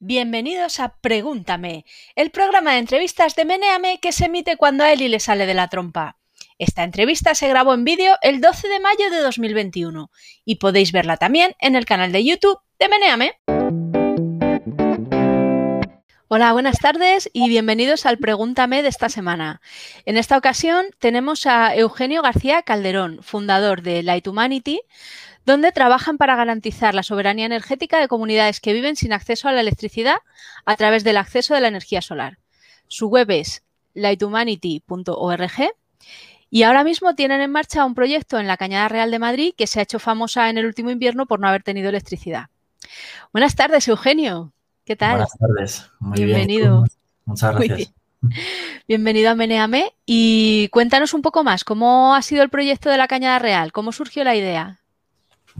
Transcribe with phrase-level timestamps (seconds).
[0.00, 5.08] Bienvenidos a Pregúntame, el programa de entrevistas de Meneame que se emite cuando a Eli
[5.08, 6.18] le sale de la trompa.
[6.56, 10.08] Esta entrevista se grabó en vídeo el 12 de mayo de 2021
[10.44, 13.32] y podéis verla también en el canal de YouTube de Meneame.
[16.28, 19.60] Hola, buenas tardes y bienvenidos al Pregúntame de esta semana.
[20.04, 24.80] En esta ocasión tenemos a Eugenio García Calderón, fundador de Light Humanity,
[25.48, 29.62] donde trabajan para garantizar la soberanía energética de comunidades que viven sin acceso a la
[29.62, 30.18] electricidad
[30.66, 32.36] a través del acceso de la energía solar.
[32.86, 33.62] Su web es
[33.94, 35.70] lighthumanity.org
[36.50, 39.66] y ahora mismo tienen en marcha un proyecto en la Cañada Real de Madrid que
[39.66, 42.50] se ha hecho famosa en el último invierno por no haber tenido electricidad.
[43.32, 44.52] Buenas tardes, Eugenio.
[44.84, 45.12] ¿Qué tal?
[45.12, 45.90] Buenas tardes.
[45.98, 46.84] Muy Bienvenido.
[47.24, 47.94] Muchas gracias.
[48.86, 53.08] Bienvenido a Meneame y cuéntanos un poco más, ¿cómo ha sido el proyecto de la
[53.08, 53.72] Cañada Real?
[53.72, 54.78] ¿Cómo surgió la idea?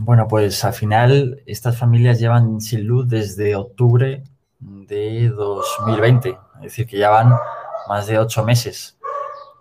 [0.01, 4.23] Bueno, pues al final estas familias llevan sin luz desde octubre
[4.57, 7.33] de 2020, es decir, que ya van
[7.89, 8.97] más de ocho meses.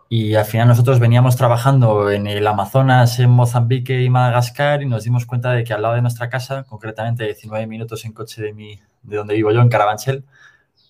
[0.08, 5.02] Y al final nosotros veníamos trabajando en el Amazonas, en Mozambique y Madagascar y nos
[5.02, 8.52] dimos cuenta de que al lado de nuestra casa, concretamente 19 minutos en coche de,
[8.52, 10.24] mi, de donde vivo yo, en Carabanchel,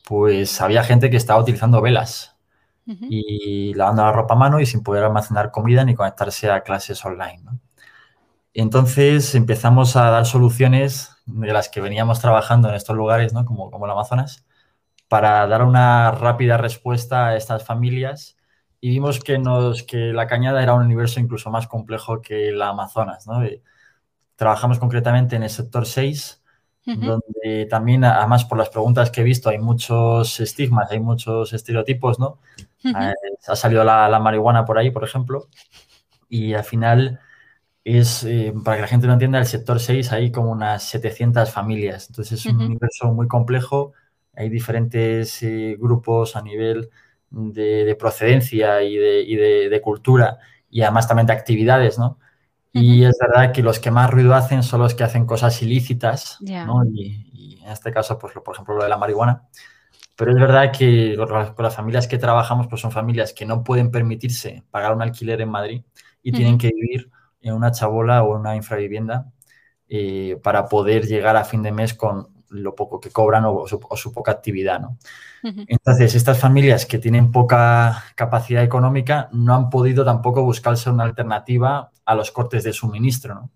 [0.06, 2.36] pues había gente que estaba utilizando velas
[2.84, 7.02] y lavando la ropa a mano y sin poder almacenar comida ni conectarse a clases
[7.06, 7.40] online.
[7.44, 7.58] ¿no?
[8.60, 13.44] Entonces empezamos a dar soluciones de las que veníamos trabajando en estos lugares, ¿no?
[13.44, 14.44] como, como el Amazonas,
[15.06, 18.36] para dar una rápida respuesta a estas familias
[18.80, 22.60] y vimos que, nos, que la cañada era un universo incluso más complejo que el
[22.60, 23.28] Amazonas.
[23.28, 23.42] ¿no?
[24.34, 26.42] trabajamos concretamente en el sector 6,
[26.84, 32.18] donde también, además por las preguntas que he visto, hay muchos estigmas, hay muchos estereotipos,
[32.18, 32.38] ¿no?
[32.82, 33.12] Eh,
[33.46, 35.48] ha salido la, la marihuana por ahí, por ejemplo,
[36.30, 37.20] y al final
[37.84, 41.50] es, eh, para que la gente lo entienda, el sector 6 hay como unas 700
[41.50, 42.08] familias.
[42.08, 43.92] Entonces es un universo muy complejo.
[44.34, 46.90] Hay diferentes eh, grupos a nivel
[47.30, 50.38] de, procedencia y, de, cultura
[50.70, 52.18] y además también de actividades, ¿no?
[52.72, 56.38] Y es verdad que los que más ruido hacen son los que hacen cosas ilícitas,
[56.40, 56.84] ¿no?
[56.84, 59.48] Y, en este caso, pues, por ejemplo, lo de la marihuana.
[60.14, 63.90] Pero es verdad que con las familias que trabajamos, pues son familias que no pueden
[63.90, 65.82] permitirse pagar un alquiler en Madrid
[66.22, 69.30] y tienen que vivir en una chabola o en una infravivienda
[69.88, 74.12] eh, para poder llegar a fin de mes con lo poco que cobran o su,
[74.12, 74.80] poca actividad.
[74.80, 74.98] ¿no?
[75.42, 81.90] Entonces, estas familias que tienen poca capacidad económica no han podido tampoco buscarse una alternativa
[82.04, 83.34] a los cortes de suministro.
[83.34, 83.50] ¿no?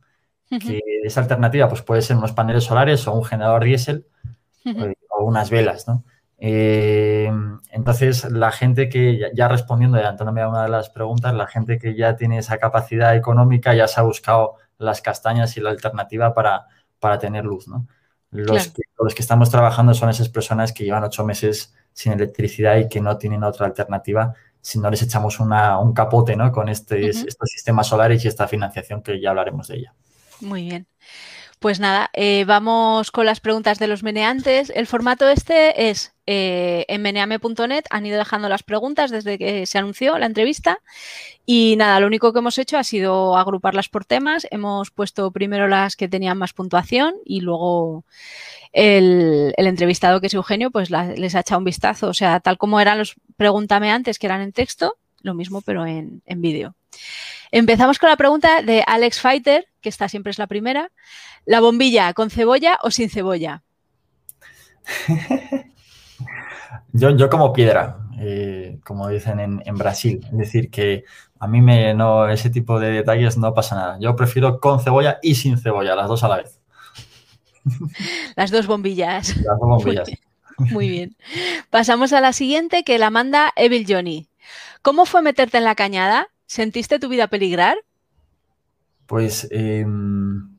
[0.59, 4.07] Que esa alternativa pues, puede ser unos paneles solares o un generador diésel
[4.65, 5.89] eh, o unas velas.
[5.89, 6.05] ¿no?
[6.45, 7.31] Eh,
[7.71, 11.95] entonces, la gente que, ya respondiendo, adelantándome a una de las preguntas, la gente que
[11.95, 16.67] ya tiene esa capacidad económica ya se ha buscado las castañas y la alternativa para,
[16.99, 17.69] para tener luz.
[17.69, 17.87] ¿no?
[18.33, 22.77] Los, que, los que estamos trabajando son esas personas que llevan ocho meses sin electricidad
[22.79, 26.51] y que no tienen otra alternativa si no les echamos una, un capote ¿no?
[26.51, 29.95] con este, estos sistemas solares y esta financiación que ya hablaremos de ella.
[30.41, 30.89] Muy bien.
[31.63, 34.69] Pues nada, eh, vamos con las preguntas de los meneantes.
[34.75, 39.79] El formato este es eh, en meneame.net, han ido dejando las preguntas desde que se
[39.79, 40.81] anunció la entrevista
[41.47, 44.45] y nada, lo único que hemos hecho ha sido agruparlas por temas.
[44.51, 48.05] Hemos puesto primero las que tenían más puntuación y luego
[48.73, 52.09] el, entrevistado que es Eugenio pues les ha echado un vistazo.
[52.09, 55.87] O sea, tal como eran los pregúntame antes que eran en texto, lo mismo pero
[55.87, 56.75] en, en vídeo.
[57.53, 60.91] Empezamos con la pregunta de Alex Fighter, que esta siempre es la primera.
[61.45, 63.63] ¿La bombilla con cebolla o sin cebolla?
[66.93, 70.27] yo, yo como piedra, eh, como dicen en, Brasil.
[70.33, 71.05] Es decir, que
[71.39, 73.99] a mí me, no, ese tipo de detalles no pasa nada.
[74.01, 76.59] Yo prefiero con cebolla y sin cebolla, las dos a la vez.
[78.35, 79.37] Las dos bombillas.
[79.37, 80.11] Las dos bombillas.
[80.59, 81.17] Muy bien.
[81.71, 84.27] Pasamos a la siguiente que la manda Evil Johnny.
[84.81, 86.29] ¿Cómo fue meterte en la cañada?
[86.53, 87.79] ¿Sentiste tu vida peligrar?
[89.07, 90.51] Pues em,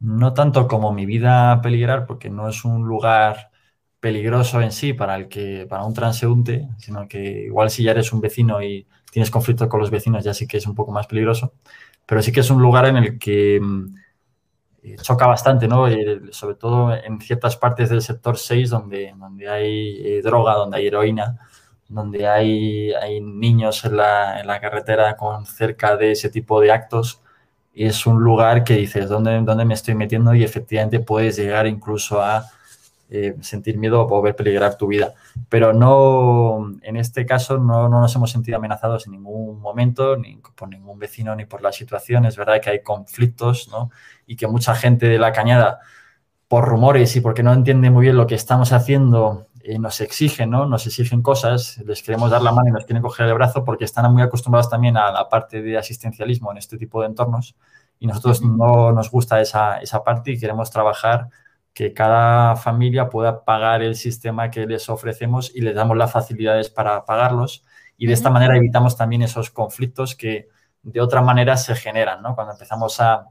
[0.00, 3.52] no tanto como mi vida peligrar, porque no es un lugar
[4.00, 8.12] peligroso en sí para el que para un transeúnte, sino que igual si ya eres
[8.12, 11.06] un vecino y tienes conflicto con los vecinos ya sí que es un poco más
[11.06, 11.52] peligroso,
[12.06, 13.94] pero sí que es un lugar en el que mm,
[14.82, 15.86] eh, choca bastante, ¿no?
[15.86, 20.78] Eh, sobre todo en ciertas partes del sector 6 donde, donde hay eh, droga, donde
[20.78, 21.38] hay heroína,
[21.90, 26.72] donde hay, hay niños en la, en la carretera con cerca de ese tipo de
[26.72, 27.20] actos
[27.74, 30.34] es un lugar que dices, ¿dónde, ¿dónde me estoy metiendo?
[30.34, 32.46] Y efectivamente puedes llegar incluso a
[33.08, 35.14] eh, sentir miedo o ver peligrar tu vida.
[35.48, 40.36] Pero no, en este caso no, no, nos hemos sentido amenazados en ningún momento, ni
[40.54, 42.24] por ningún vecino, ni por la situación.
[42.24, 43.90] Es verdad que hay conflictos, ¿no?
[44.26, 45.80] Y que mucha gente de la cañada
[46.48, 50.50] por rumores y porque no entienden muy bien lo que estamos haciendo, eh, nos exigen,
[50.50, 50.66] ¿no?
[50.66, 53.84] Nos exigen cosas, les queremos dar la mano y nos quieren coger el brazo porque
[53.84, 57.56] están muy acostumbrados también a la parte de asistencialismo en este tipo de entornos
[57.98, 61.28] y nosotros no nos gusta esa, esa parte y queremos trabajar
[61.74, 66.70] que cada familia pueda pagar el sistema que les ofrecemos y les damos las facilidades
[66.70, 67.64] para pagarlos
[67.96, 70.48] y de esta manera evitamos también esos conflictos que
[70.82, 72.34] de otra manera se generan, ¿no?
[72.34, 73.26] Cuando empezamos a,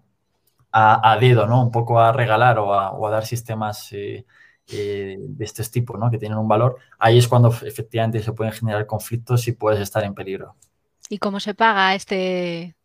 [0.71, 1.63] a, dedo, ¿no?
[1.63, 4.25] Un poco a regalar o a, dar sistemas eh,
[4.71, 6.10] eh, de este tipo, ¿no?
[6.10, 10.04] Que tienen un valor, ahí es cuando efectivamente se pueden generar conflictos y puedes estar
[10.04, 10.56] en peligro.
[11.10, 12.75] ¿Y cómo se paga este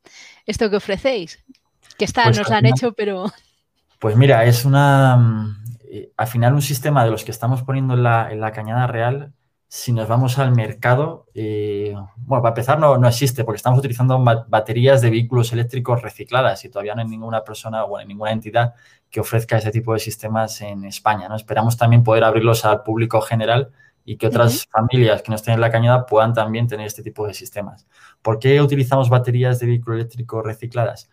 [0.46, 1.44] esto que ofrecéis?
[1.98, 3.26] Que está, pues nos han hecho, pero...
[3.98, 5.56] Pues mira, es una...
[5.88, 8.86] Eh, al final un sistema de los que estamos poniendo en la, en la cañada
[8.86, 9.32] real
[9.76, 14.22] si nos vamos al mercado, eh, bueno, para empezar no, no, existe porque estamos utilizando
[14.46, 18.74] baterías de vehículos eléctricos recicladas y todavía no hay ninguna persona o ninguna entidad
[19.10, 21.28] que ofrezca ese tipo de sistemas en España.
[21.28, 21.34] ¿no?
[21.34, 23.72] Esperamos también poder abrirlos al público general
[24.04, 27.26] y que otras familias que no estén en la cañada puedan también tener este tipo
[27.26, 27.88] de sistemas.
[28.22, 31.10] ¿Por qué utilizamos baterías de vehículo eléctrico recicladas?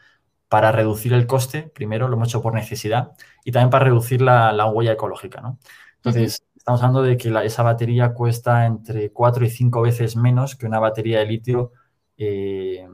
[0.50, 3.14] Para reducir el coste, primero lo hemos hecho por necesidad,
[3.44, 5.42] y también para reducir la, la huella ecológica.
[5.42, 5.58] ¿no?
[5.96, 10.68] Entonces, estamos hablando de que esa batería cuesta entre 4 y 5 veces menos que
[10.68, 11.72] una batería de litio
[12.18, 12.88] eh,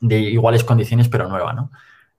[0.00, 1.70] de iguales condiciones, pero nueva, ¿no?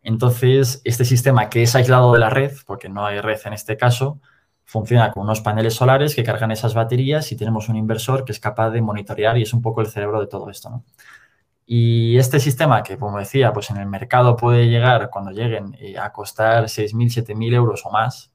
[0.04, 3.78] Entonces, este sistema que es aislado de la red, porque no hay red en este
[3.78, 4.22] caso,
[4.64, 8.40] funciona con unos paneles solares que cargan esas baterías y tenemos un inversor que es
[8.40, 10.86] capaz de monitorear y es un poco el cerebro de todo esto, ¿no?
[11.66, 15.98] Y este sistema que, como decía, pues en el mercado puede llegar, cuando lleguen, eh,
[15.98, 18.32] a costar 6.000, 7.000 euros o más,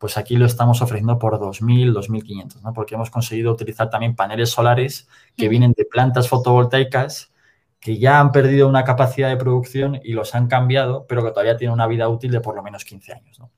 [0.00, 2.72] pues aquí lo estamos ofreciendo por 2.000, 2.500, ¿no?
[2.72, 5.06] Porque hemos conseguido utilizar también paneles solares
[5.36, 7.30] que vienen de plantas fotovoltaicas
[7.78, 11.58] que ya han perdido una capacidad de producción y los han cambiado, pero que todavía
[11.58, 13.50] tienen una vida útil de por lo menos 15 años, ¿no?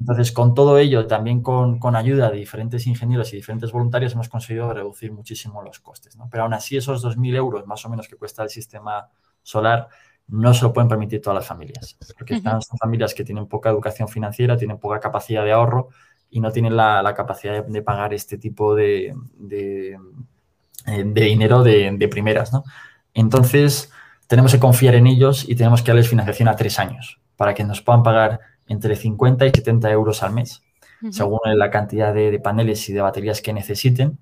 [0.00, 4.28] Entonces, con todo ello, también con, con, ayuda de diferentes ingenieros y diferentes voluntarios, hemos
[4.28, 6.28] conseguido reducir muchísimo los costes, ¿no?
[6.30, 9.08] Pero aún así, esos 2.000 euros más o menos que cuesta el sistema
[9.42, 9.88] solar,
[10.30, 13.70] no se lo pueden permitir todas las familias, porque están, son familias que tienen poca
[13.70, 15.88] educación financiera, tienen poca capacidad de ahorro
[16.30, 19.98] y no tienen la, capacidad de, pagar este tipo de, de,
[20.86, 22.52] eh, dinero de, primeras.
[22.52, 22.62] ¿no?
[23.12, 23.90] Entonces,
[24.28, 27.64] tenemos que confiar en ellos y tenemos que darles financiación a tres años para que
[27.64, 30.62] nos puedan pagar entre 50 y 70 euros al mes,
[31.10, 34.18] según la cantidad de paneles y de baterías que necesiten.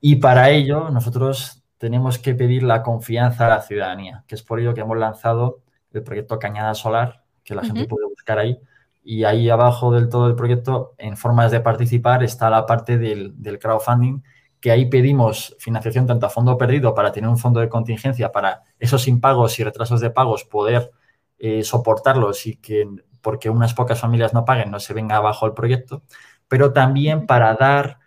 [0.00, 4.60] Y para ello, nosotros tenemos que pedir la confianza a la ciudadanía, que es por
[4.60, 5.60] ello que hemos lanzado
[5.92, 8.58] el proyecto Cañada Solar, que la gente puede buscar ahí.
[9.02, 13.58] Y ahí abajo del todo el proyecto, en formas de participar, está la parte del,
[13.60, 14.22] crowdfunding,
[14.60, 18.62] que ahí pedimos financiación tanto a fondo perdido para tener un fondo de contingencia para
[18.78, 20.90] esos impagos y retrasos de pagos poder
[21.38, 22.88] eh, soportarlos y que
[23.20, 26.02] porque unas pocas familias no paguen no se venga abajo el proyecto,
[26.48, 27.98] pero también para dar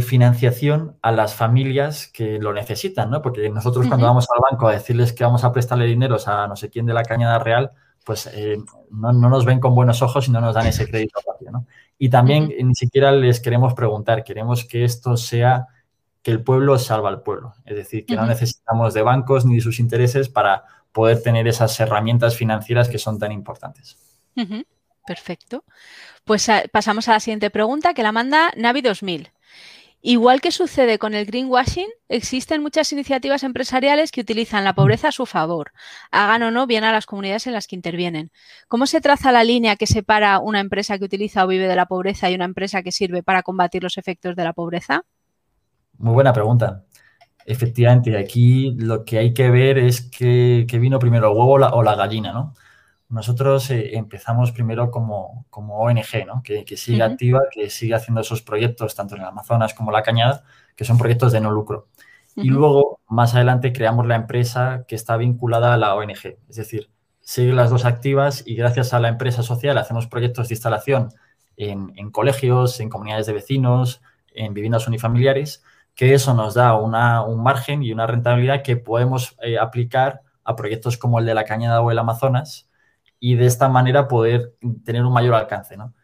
[0.00, 3.20] financiación a las familias que lo necesitan, ¿no?
[3.20, 6.54] Porque nosotros cuando vamos al banco a decirles que vamos a prestarle dinero a no
[6.54, 7.72] sé quién de la cañada real,
[8.04, 8.58] pues eh,
[8.90, 11.18] no, nos ven con buenos ojos y no nos dan ese crédito
[11.50, 11.66] ¿no?
[11.98, 15.66] Y también ni siquiera les queremos preguntar, queremos que esto sea
[16.22, 17.54] que el pueblo salva al pueblo.
[17.64, 21.78] Es decir, que no necesitamos de bancos ni de sus intereses para poder tener esas
[21.80, 23.96] herramientas financieras que son tan importantes.
[25.06, 25.64] Perfecto.
[26.24, 29.30] Pues ah, pasamos a la siguiente pregunta que la manda Navi 2000.
[30.08, 35.10] Igual que sucede con el greenwashing, existen muchas iniciativas empresariales que utilizan la pobreza a
[35.12, 35.72] su favor,
[36.12, 38.30] hagan o no bien a las comunidades en las que intervienen.
[38.68, 41.86] ¿Cómo se traza la línea que separa una empresa que utiliza o vive de la
[41.86, 45.02] pobreza y una empresa que sirve para combatir los efectos de la pobreza?
[45.98, 46.84] Muy buena pregunta.
[47.44, 51.96] Efectivamente, aquí lo que hay que ver es que, vino primero el huevo o la
[51.96, 52.54] gallina, ¿no?
[53.08, 56.42] Nosotros eh, empezamos primero como, ONG, ¿no?
[56.42, 60.44] que, sigue activa, que sigue haciendo esos proyectos tanto en el Amazonas como la Cañada,
[60.74, 61.88] que son proyectos de no lucro.
[62.34, 66.36] Y luego, más adelante, creamos la empresa que está vinculada a la ONG.
[66.48, 70.54] Es decir, sigue las dos activas y gracias a la empresa social hacemos proyectos de
[70.54, 71.08] instalación
[71.56, 74.02] en, colegios, en comunidades de vecinos,
[74.34, 79.58] en viviendas unifamiliares, que eso nos da un margen y una rentabilidad que podemos eh,
[79.58, 82.68] aplicar a proyectos como el de la Cañada o el Amazonas,
[83.18, 84.54] y de esta manera poder
[84.84, 85.94] tener un mayor alcance, ¿no?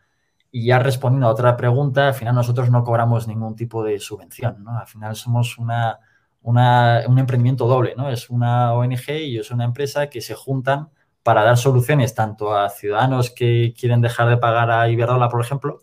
[0.51, 4.63] Y ya respondiendo a otra pregunta, al final nosotros no cobramos ningún tipo de subvención,
[4.65, 4.79] ¿no?
[4.79, 5.99] Al final somos una,
[6.43, 8.11] un emprendimiento doble, ¿no?
[8.11, 10.91] Es una ONG y es una empresa que se juntan
[11.23, 15.81] para dar soluciones tanto a ciudadanos que quieren dejar de pagar a Iberdrola, por ejemplo,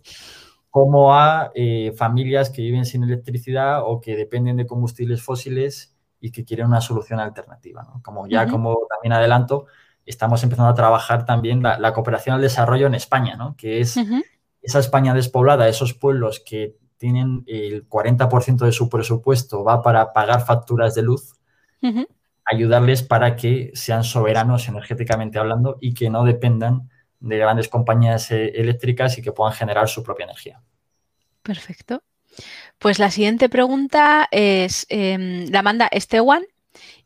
[0.69, 6.31] como a eh, familias que viven sin electricidad o que dependen de combustibles fósiles y
[6.31, 7.83] que quieren una solución alternativa.
[7.83, 8.01] ¿no?
[8.03, 9.65] Como ya como también adelanto,
[10.09, 13.55] estamos empezando a trabajar también la, cooperación al desarrollo en España, ¿no?
[13.55, 13.97] Que es
[14.61, 20.45] esa España despoblada, esos pueblos que tienen el 40% de su presupuesto va para pagar
[20.45, 21.35] facturas de luz,
[22.43, 26.89] ayudarles para que sean soberanos energéticamente hablando y que no dependan
[27.19, 30.61] de grandes compañías eh, eléctricas y que puedan generar su propia energía.
[31.43, 32.01] Perfecto.
[32.79, 36.43] Pues la siguiente pregunta es, em, la manda Esteban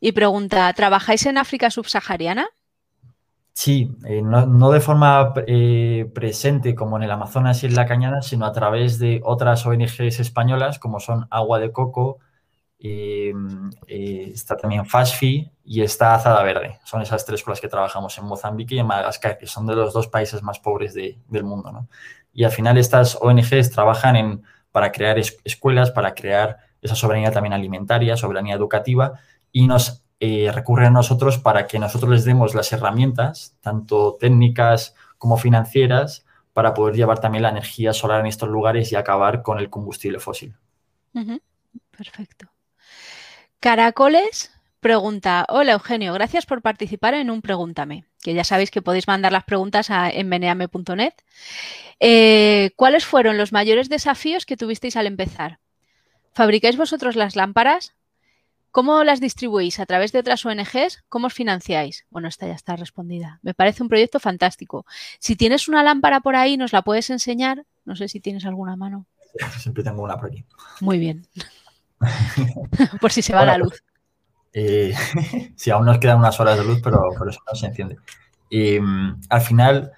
[0.00, 2.48] y pregunta, ¿trabajáis en África subsahariana?
[3.56, 8.20] Sí, eh, no, de forma eh, presente como en el Amazonas y en la Cañada,
[8.20, 12.18] sino a través de otras ONGs españolas como son Agua de Coco,
[12.78, 16.80] em, está también FASFI y está Azada Verde.
[16.84, 19.76] Son esas tres con las que trabajamos en Mozambique y en Madagascar, que son de
[19.76, 21.88] los dos países más pobres del mundo.
[22.32, 24.42] Y al final estas ONGs trabajan en
[24.72, 29.20] para crear escuelas, para crear esa soberanía también alimentaria, soberanía educativa,
[29.52, 34.94] y nos eh, recurren a nosotros para que nosotros les demos las herramientas, tanto técnicas
[35.18, 39.58] como financieras, para poder llevar también la energía solar en estos lugares y acabar con
[39.58, 40.56] el combustible fósil.
[41.90, 42.48] Perfecto.
[43.60, 44.50] Caracoles
[44.80, 49.32] pregunta, hola Eugenio, gracias por participar en un Pregúntame, que ya sabéis que podéis mandar
[49.32, 51.14] las preguntas a enmeneame.net.
[52.00, 55.58] Eh, ¿Cuáles fueron los mayores desafíos que tuvisteis al empezar?
[56.34, 57.94] ¿Fabricáis vosotros las lámparas?
[58.74, 59.78] ¿Cómo las distribuís?
[59.78, 61.04] ¿A través de otras ONGs?
[61.08, 62.06] ¿Cómo os financiáis?
[62.10, 63.38] Bueno, esta ya está respondida.
[63.42, 64.84] Me parece un proyecto fantástico.
[65.20, 67.64] Si tienes una lámpara por ahí, ¿nos la puedes enseñar?
[67.84, 69.06] No sé si tienes alguna mano.
[69.60, 70.44] Siempre tengo una por aquí.
[70.80, 71.24] Muy bien.
[73.00, 73.80] por si se va la luz.
[74.52, 74.92] Eh,
[75.54, 77.98] sí, aún nos quedan unas horas de luz, pero por eso no se enciende.
[78.50, 79.92] Mm, al final,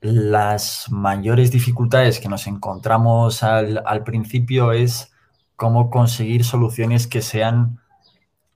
[0.00, 5.13] las mayores dificultades que nos encontramos al, principio es
[5.56, 7.80] cómo conseguir soluciones que sean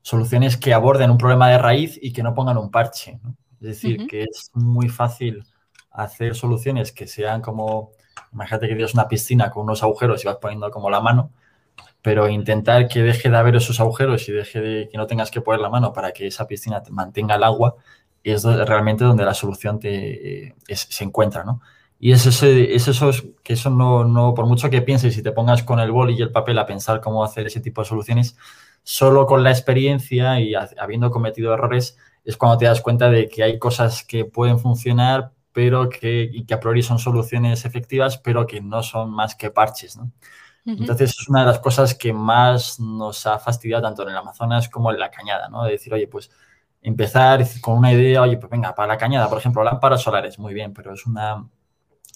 [0.02, 3.21] soluciones que aborden un problema de raíz y que no pongan un parche.
[3.61, 5.45] Es decir, que es muy fácil
[5.90, 7.90] hacer soluciones que sean como,
[8.33, 11.31] imagínate que tienes una piscina con unos agujeros y vas poniendo como la mano,
[12.00, 15.40] pero intentar que deje de haber esos agujeros y deje de que no tengas que
[15.40, 17.75] poner la mano para que esa piscina mantenga el agua,
[18.23, 21.61] es realmente donde la solución te, se encuentra, ¿no?
[22.00, 23.11] Y es, ese, es eso
[23.43, 26.23] que eso no, no, por mucho que pienses y te pongas con el boli y
[26.23, 28.37] el papel a pensar cómo hacer ese tipo de soluciones,
[28.85, 33.43] solo con la experiencia y habiendo cometido errores es cuando te das cuenta de que
[33.43, 38.47] hay cosas que pueden funcionar, pero que, y que a priori son soluciones efectivas, pero
[38.47, 40.12] que no son más que parches, ¿no?
[40.67, 44.69] Entonces es una de las cosas que más nos ha fastidiado tanto en el Amazonas
[44.69, 45.64] como en la Cañada, ¿no?
[45.64, 46.31] De decir, oye, pues
[46.83, 50.52] empezar con una idea, oye, pues venga, para la cañada, por ejemplo, lámparas solares, muy
[50.52, 51.43] bien, pero es una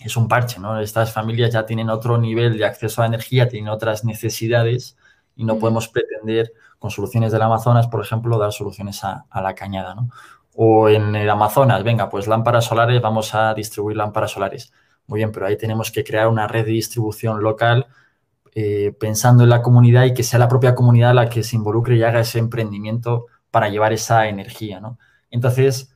[0.01, 0.81] es un parche, ¿no?
[0.81, 4.97] Estas familias ya tienen otro nivel de acceso a energía, tienen otras necesidades
[5.37, 9.95] y no podemos pretender con soluciones del Amazonas, por ejemplo, dar soluciones a, la cañada,
[9.95, 10.11] ¿no?
[10.55, 14.73] O en el Amazonas, venga, pues lámparas solares, vamos a distribuir lámparas solares.
[15.07, 17.87] Muy bien, pero ahí tenemos que crear una red de distribución local
[18.55, 21.97] eh, pensando en la comunidad y que sea la propia comunidad la que se involucre
[21.97, 24.99] y haga ese emprendimiento para llevar esa energía, ¿no?
[25.31, 25.92] Entonces,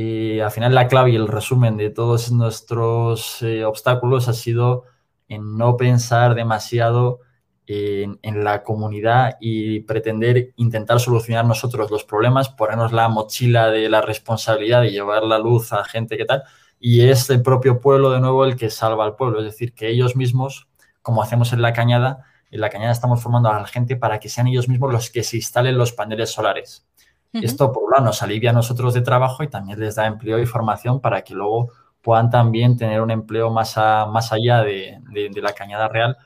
[0.00, 4.84] eh, al final la clave y el resumen de todos nuestros eh, obstáculos ha sido
[5.26, 7.18] en no pensar demasiado
[7.66, 14.00] en, la comunidad y pretender intentar solucionar nosotros los problemas, ponernos la mochila de la
[14.00, 16.44] responsabilidad de llevar la luz a gente que tal,
[16.78, 19.88] y es el propio pueblo de nuevo el que salva al pueblo, es decir, que
[19.88, 20.68] ellos mismos,
[21.02, 24.28] como hacemos en la cañada, en la cañada estamos formando a la gente para que
[24.28, 26.86] sean ellos mismos los que se instalen los paneles solares.
[27.32, 30.38] Esto, por un lado, nos alivia a nosotros de trabajo y también les da empleo
[30.38, 31.70] y formación para que luego
[32.00, 35.00] puedan también tener un empleo más, más allá de,
[35.34, 36.16] la cañada real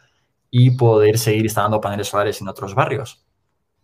[0.51, 3.25] y poder seguir instalando paneles solares en otros barrios.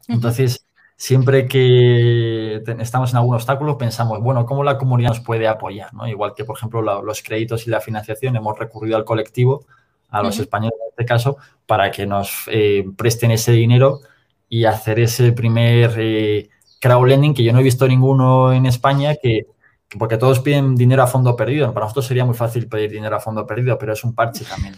[0.06, 5.90] Entonces, siempre que estamos en algún obstáculo, pensamos, bueno, ¿cómo la comunidad nos puede apoyar?
[6.06, 9.66] Igual que, por ejemplo, los créditos y la financiación, hemos recurrido al colectivo
[10.10, 14.00] a los españoles en este caso, para que nos eh, presten ese dinero
[14.48, 16.48] y hacer ese primer eh,
[16.80, 19.46] crowdlending que yo no he visto ninguno en España que,
[19.98, 21.72] porque todos piden dinero a fondo perdido.
[21.72, 24.76] Para nosotros sería muy fácil pedir dinero a fondo perdido, pero es un parche también.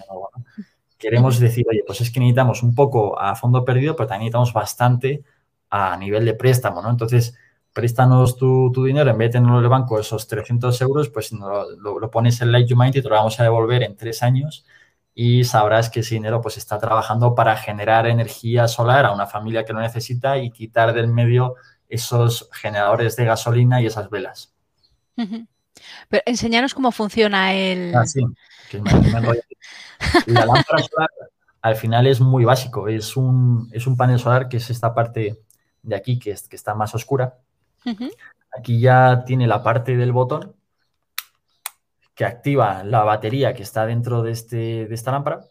[0.99, 4.53] Queremos decir, oye, pues es que necesitamos un poco a fondo perdido, pero también necesitamos
[4.53, 5.25] bastante
[5.71, 6.91] a nivel de préstamo, ¿no?
[6.91, 7.35] Entonces,
[7.73, 11.99] préstanos tu, dinero, en vez de tenerlo en el banco, esos 300 euros, pues lo,
[11.99, 14.67] lo, pones en Light Mind y te lo vamos a devolver en tres años
[15.15, 19.65] y sabrás que ese dinero pues está trabajando para generar energía solar a una familia
[19.65, 21.55] que lo necesita y quitar del medio
[21.91, 24.55] esos generadores de gasolina y esas velas.
[25.17, 27.95] Pero enseñaros cómo funciona el...
[27.95, 28.21] Ah, sí,
[30.27, 31.11] La lámpara solar
[31.63, 35.43] al final es muy básico, es un, es un panel solar que es esta parte
[35.83, 37.39] de aquí que, es, que está más oscura.
[38.57, 40.55] aquí ya tiene la parte del botón
[42.15, 45.47] que activa la batería que está dentro de, este, de esta lámpara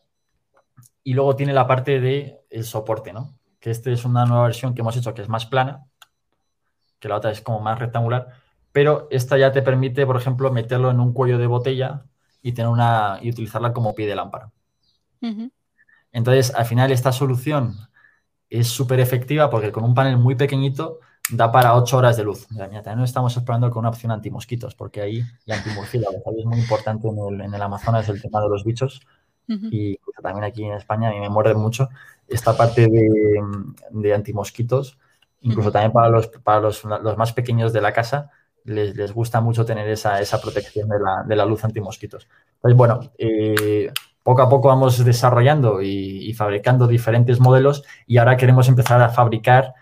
[1.03, 3.35] y luego tiene la parte del el soporte, ¿no?
[3.59, 5.85] Que esta es una nueva versión que hemos hecho que es más plana,
[6.99, 8.33] que la otra es como más rectangular,
[8.71, 12.05] pero esta ya te permite, por ejemplo, meterlo en un cuello de botella
[12.41, 14.51] y, tener una, y utilizarla como pie de lámpara.
[16.11, 17.75] Entonces, al final, esta solución
[18.49, 20.99] es súper efectiva porque con un panel muy pequeñito
[21.31, 22.47] da para 8 horas de luz.
[22.49, 26.59] Mira, también nos estamos explorando con una opción antimosquitos, porque ahí y antimurciélagos es muy
[26.59, 29.01] importante en el, en el, Amazonas el tema de los bichos.
[29.47, 31.89] Y también aquí en España a mí me muerde mucho
[32.27, 33.41] esta parte de,
[33.89, 34.99] de antimosquitos.
[35.41, 38.29] Incluso también para, los, para los, los, más pequeños de la casa
[38.65, 42.27] les, les gusta mucho tener esa, esa protección de la, de la, luz antimosquitos.
[42.55, 43.91] Entonces, bueno, eh,
[44.21, 49.09] poco a poco vamos desarrollando y, y, fabricando diferentes modelos y ahora queremos empezar a
[49.09, 49.73] fabricar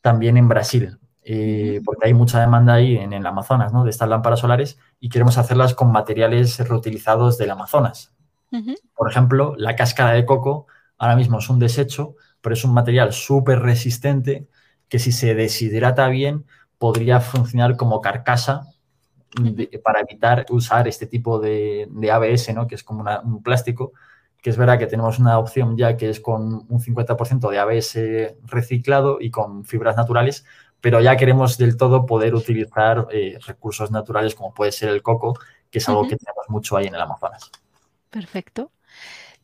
[0.00, 3.84] también en Brasil, eh, porque hay mucha demanda ahí en el Amazonas, ¿no?
[3.84, 8.14] De estas lámparas solares y queremos hacerlas con materiales reutilizados del Amazonas.
[8.52, 8.74] Uh -huh.
[8.94, 10.66] Por ejemplo, la cáscara de coco
[10.98, 14.46] ahora mismo es un desecho, pero es un material súper resistente
[14.88, 16.44] que si se deshidrata bien
[16.78, 18.66] podría funcionar como carcasa
[19.40, 22.66] de, para evitar usar este tipo de, de ABS, ¿no?
[22.66, 23.92] que es como una, un plástico,
[24.40, 27.98] que es verdad que tenemos una opción ya que es con un 50% de ABS
[28.44, 30.44] reciclado y con fibras naturales,
[30.80, 35.38] pero ya queremos del todo poder utilizar eh, recursos naturales como puede ser el coco,
[35.70, 36.08] que es algo uh -huh.
[36.10, 37.50] que tenemos mucho ahí en el Amazonas.
[38.10, 38.70] Perfecto.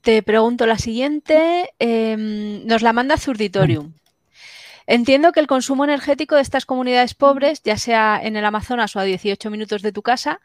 [0.03, 3.95] Te pregunto la siguiente, eh, nos la manda Zurditorium.
[4.93, 8.99] Entiendo que el consumo energético de estas comunidades pobres, ya sea en el Amazonas o
[8.99, 10.41] a 18 minutos de tu casa,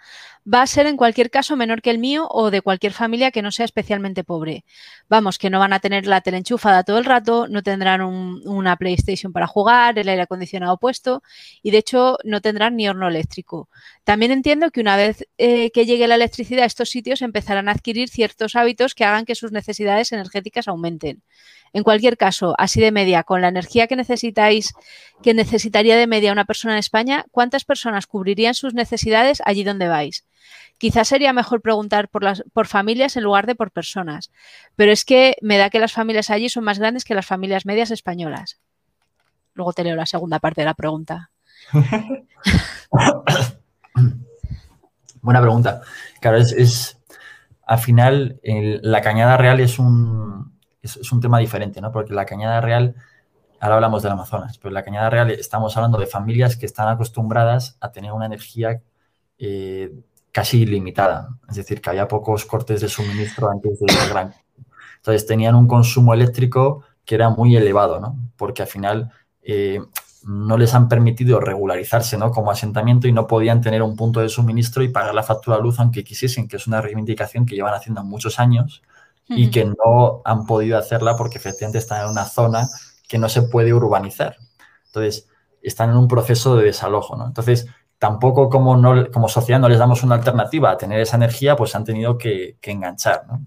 [0.52, 3.42] va a ser en cualquier caso menor que el mío o de cualquier familia que
[3.42, 4.64] no sea especialmente pobre.
[5.10, 8.42] Vamos, que no van a tener la tele enchufada todo el rato, no tendrán un,
[8.48, 11.24] una PlayStation para jugar, el aire acondicionado puesto
[11.64, 13.70] y de hecho no tendrán ni horno eléctrico.
[14.04, 17.72] También entiendo que una vez eh, que llegue la electricidad a estos sitios empezarán a
[17.72, 21.24] adquirir ciertos hábitos que hagan que sus necesidades energéticas aumenten.
[21.74, 24.74] En cualquier caso, así de media, con la energía que necesitáis,
[25.22, 29.90] que necesitaría de media una persona en España, ¿cuántas personas cubrirían sus necesidades allí donde
[29.90, 30.24] vais?
[30.78, 34.32] Quizás sería mejor preguntar por, familias en lugar de por personas,
[34.76, 37.66] pero es que me da que las familias allí son más grandes que las familias
[37.66, 38.60] medias españolas.
[39.54, 41.32] Luego te leo la segunda parte de la pregunta.
[45.22, 45.82] Buena pregunta.
[46.20, 46.98] Claro, es,
[47.66, 51.92] al final la cañada real es un, es, un tema diferente, ¿no?
[51.92, 52.96] Porque la cañada real,
[53.62, 57.78] ahora hablamos del Amazonas, pero la cañada real estamos hablando de familias que están acostumbradas
[57.80, 58.82] a tener una energía
[59.38, 59.92] eh,
[60.36, 61.30] casi ilimitada.
[61.48, 64.36] Es decir, que había pocos cortes de suministro antes del gran.
[64.98, 68.18] Entonces tenían un consumo eléctrico que era muy elevado, ¿no?
[68.36, 69.80] Porque al final eh,
[70.24, 72.32] no les han permitido regularizarse ¿no?
[72.32, 75.64] como asentamiento y no podían tener un punto de suministro y pagar la factura de
[75.64, 78.84] luz aunque quisiesen, que es una reivindicación que llevan haciendo muchos años
[79.30, 82.68] y que no han podido hacerla porque efectivamente están en una zona
[83.08, 84.36] que no se puede urbanizar.
[84.88, 85.30] Entonces,
[85.62, 87.26] están en un proceso de desalojo, ¿no?
[87.26, 87.68] Entonces,
[88.06, 91.74] tampoco como, no, como sociedad no les damos una alternativa a tener esa energía, pues
[91.74, 93.44] han tenido que, enganchar, ¿no?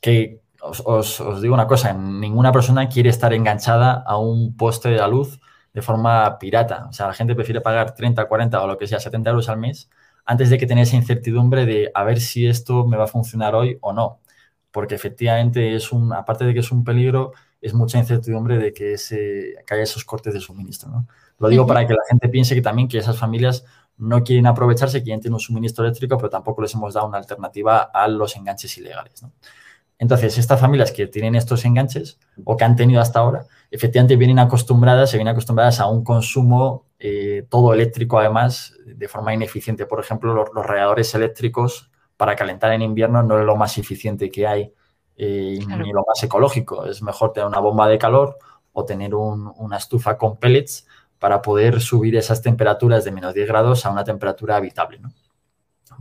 [0.00, 4.90] Que os, os, os, digo una cosa, ninguna persona quiere estar enganchada a un poste
[4.90, 5.40] de la luz
[5.72, 6.86] de forma pirata.
[6.88, 9.58] O sea, la gente prefiere pagar 30, 40 o lo que sea, 70 euros al
[9.58, 9.90] mes
[10.24, 13.56] antes de que tener esa incertidumbre de a ver si esto me va a funcionar
[13.56, 14.20] hoy o no
[14.70, 17.32] porque efectivamente es un, aparte de que es un peligro,
[17.64, 20.90] es mucha incertidumbre de que, ese, que haya esos cortes de suministro.
[20.90, 21.06] ¿no?
[21.38, 21.68] Lo digo uh -huh.
[21.68, 23.64] para que la gente piense que también que esas familias
[23.96, 27.78] no quieren aprovecharse, quieren tener un suministro eléctrico, pero tampoco les hemos dado una alternativa
[27.82, 29.22] a los enganches ilegales.
[29.22, 29.32] ¿no?
[29.98, 34.40] Entonces, estas familias que tienen estos enganches o que han tenido hasta ahora, efectivamente vienen
[34.40, 39.86] acostumbradas, se vienen acostumbradas a un consumo eh, todo eléctrico, además, de forma ineficiente.
[39.86, 44.30] Por ejemplo, los, los radiadores eléctricos para calentar en invierno no es lo más eficiente
[44.30, 44.74] que hay
[45.16, 45.84] eh, claro.
[45.84, 46.86] ni lo más ecológico.
[46.86, 48.38] Es mejor tener una bomba de calor
[48.72, 50.86] o tener un, una estufa con pellets
[51.18, 54.98] para poder subir esas temperaturas de menos 10 grados a una temperatura habitable.
[54.98, 55.12] ¿no?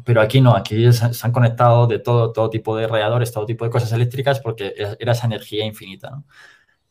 [0.04, 3.46] Pero aquí no, aquí se, se han conectado de todo, todo tipo de radiadores, todo
[3.46, 6.10] tipo de cosas eléctricas porque era esa energía infinita.
[6.10, 6.26] ¿no?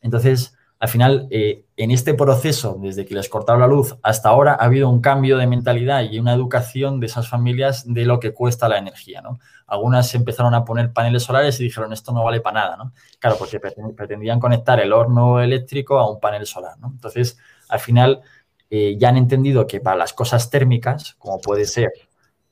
[0.01, 4.51] Entonces, al final, eh, en este proceso, desde que les cortaron la luz hasta ahora,
[4.51, 8.33] ha habido un cambio de mentalidad y una educación de esas familias de lo que
[8.33, 9.39] cuesta la energía, ¿no?
[9.67, 12.93] Algunas empezaron a poner paneles solares y dijeron, esto no vale para nada, ¿no?
[13.19, 16.89] Claro, porque pretendían conectar el horno eléctrico a un panel solar, ¿no?
[16.91, 17.37] Entonces,
[17.69, 18.21] al final,
[18.69, 21.91] eh, ya han entendido que para las cosas térmicas, como puede ser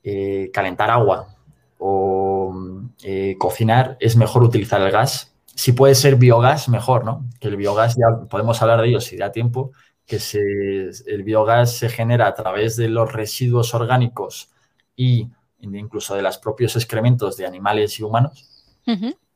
[0.02, 1.36] eh, calentar agua
[1.78, 2.54] o
[3.02, 7.28] eh, cocinar, es mejor utilizar el gas si puede ser biogás, mejor, ¿no?
[7.40, 9.72] Que el biogás ya podemos hablar de ello si da tiempo,
[10.06, 10.18] que
[11.06, 14.50] el biogás se genera a través de los residuos orgánicos
[14.96, 15.28] y
[15.62, 18.48] incluso de los propios excrementos de animales y humanos,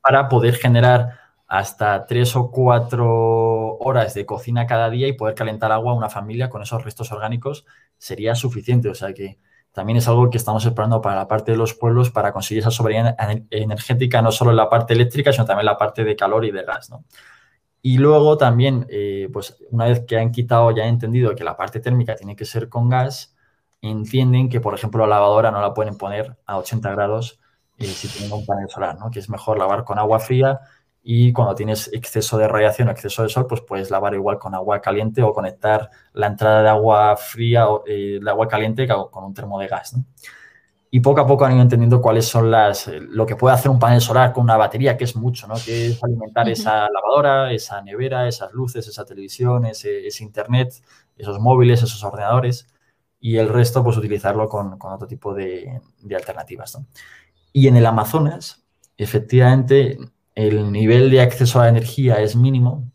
[0.00, 5.70] para poder generar hasta tres o cuatro horas de cocina cada día y poder calentar
[5.70, 7.64] agua a una familia con esos restos orgánicos
[7.98, 8.88] sería suficiente.
[8.88, 9.38] O sea que
[9.72, 12.70] también es algo que estamos esperando para la parte de los pueblos para conseguir esa
[12.70, 13.14] soberanía
[13.50, 16.50] energética, no solo en la parte eléctrica, sino también en la parte de calor y
[16.50, 16.90] de gas.
[17.82, 21.56] Y luego también, eh, pues una vez que han quitado, ya han entendido que la
[21.56, 23.35] parte térmica tiene que ser con gas,
[23.80, 27.40] entienden que, por ejemplo, la lavadora no la pueden poner a 80 grados
[27.78, 29.10] eh, si tienen un panel solar, ¿no?
[29.10, 30.60] que es mejor lavar con agua fría
[31.02, 34.54] y cuando tienes exceso de radiación o exceso de sol, pues puedes lavar igual con
[34.54, 39.24] agua caliente o conectar la entrada de agua fría o eh, de agua caliente con
[39.24, 39.94] un termo de gas.
[40.90, 43.70] Y poco a poco han ido entendiendo cuáles son las, eh, lo que puede hacer
[43.70, 45.54] un panel solar con una batería, que es mucho, ¿no?
[45.62, 50.74] que es alimentar esa lavadora, esa nevera, esas luces, esa televisión, ese, internet,
[51.18, 52.66] esos móviles, esos ordenadores,
[53.26, 56.78] y el resto, pues utilizarlo con, otro tipo de, de alternativas.
[57.52, 58.64] Y en el Amazonas,
[58.96, 59.98] efectivamente,
[60.36, 62.88] el nivel de acceso a la energía es mínimo.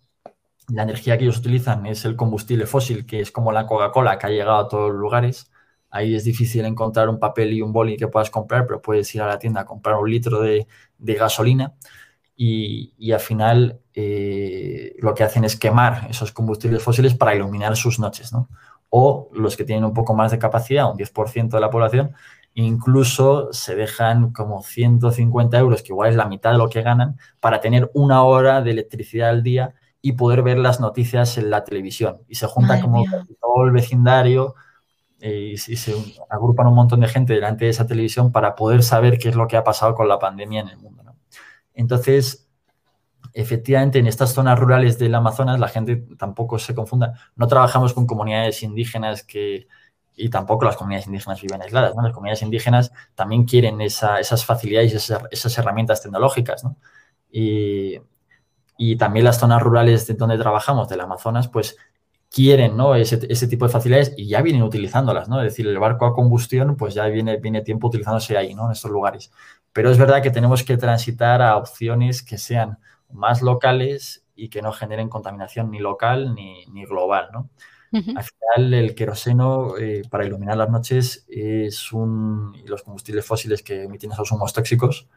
[0.70, 4.28] La energía que ellos utilizan es el combustible fósil, que es como la Coca-Cola, que
[4.28, 5.52] ha llegado a todos los lugares.
[5.90, 9.22] Ahí es difícil encontrar un papel y un boli que puedas comprar, pero puedes ir
[9.24, 10.66] a la tienda a comprar un litro de,
[10.98, 11.74] gasolina
[12.38, 18.00] y, al final eh, lo que hacen es quemar esos combustibles fósiles para iluminar sus
[18.00, 18.48] noches, ¿no?
[18.92, 22.14] O los que tienen un poco más de capacidad, un 10% de la población,
[22.54, 27.18] incluso se dejan como 150 euros, que igual es la mitad de lo que ganan,
[27.40, 31.64] para tener una hora de electricidad al día y poder ver las noticias en la
[31.64, 32.20] televisión.
[32.28, 33.04] Y se junta como
[33.40, 34.56] todo el vecindario
[35.20, 35.96] eh, y, se
[36.30, 39.48] agrupan un montón de gente delante de esa televisión para poder saber qué es lo
[39.48, 41.02] que ha pasado con la pandemia en el mundo.
[41.74, 42.41] Entonces,
[43.34, 47.14] efectivamente, en estas zonas rurales del Amazonas, la gente tampoco se confunda.
[47.36, 49.68] No trabajamos con comunidades indígenas que,
[50.16, 51.94] y tampoco las comunidades indígenas viven aisladas.
[51.96, 56.64] Las comunidades indígenas también quieren esas facilidades y esas, herramientas tecnológicas.
[57.32, 58.00] Y,
[58.98, 61.78] también las zonas rurales de donde trabajamos, del Amazonas, pues
[62.32, 62.96] quieren ¿no?
[62.96, 63.18] ese,
[63.48, 65.30] tipo de facilidades y ya vienen utilizándolas.
[65.30, 65.40] ¿no?
[65.42, 68.66] Es decir, el barco a combustión, pues ya viene, viene tiempo utilizándose ahí, ¿no?
[68.66, 69.32] en estos lugares.
[69.74, 72.80] Pero es verdad que tenemos que transitar a opciones que sean
[73.14, 77.30] más locales y que no generen contaminación ni local ni, ni global.
[77.32, 77.50] ¿no?
[77.94, 82.56] Al final, el queroseno eh, para iluminar las noches es un.
[82.56, 85.10] y los combustibles fósiles que emiten esos humos tóxicos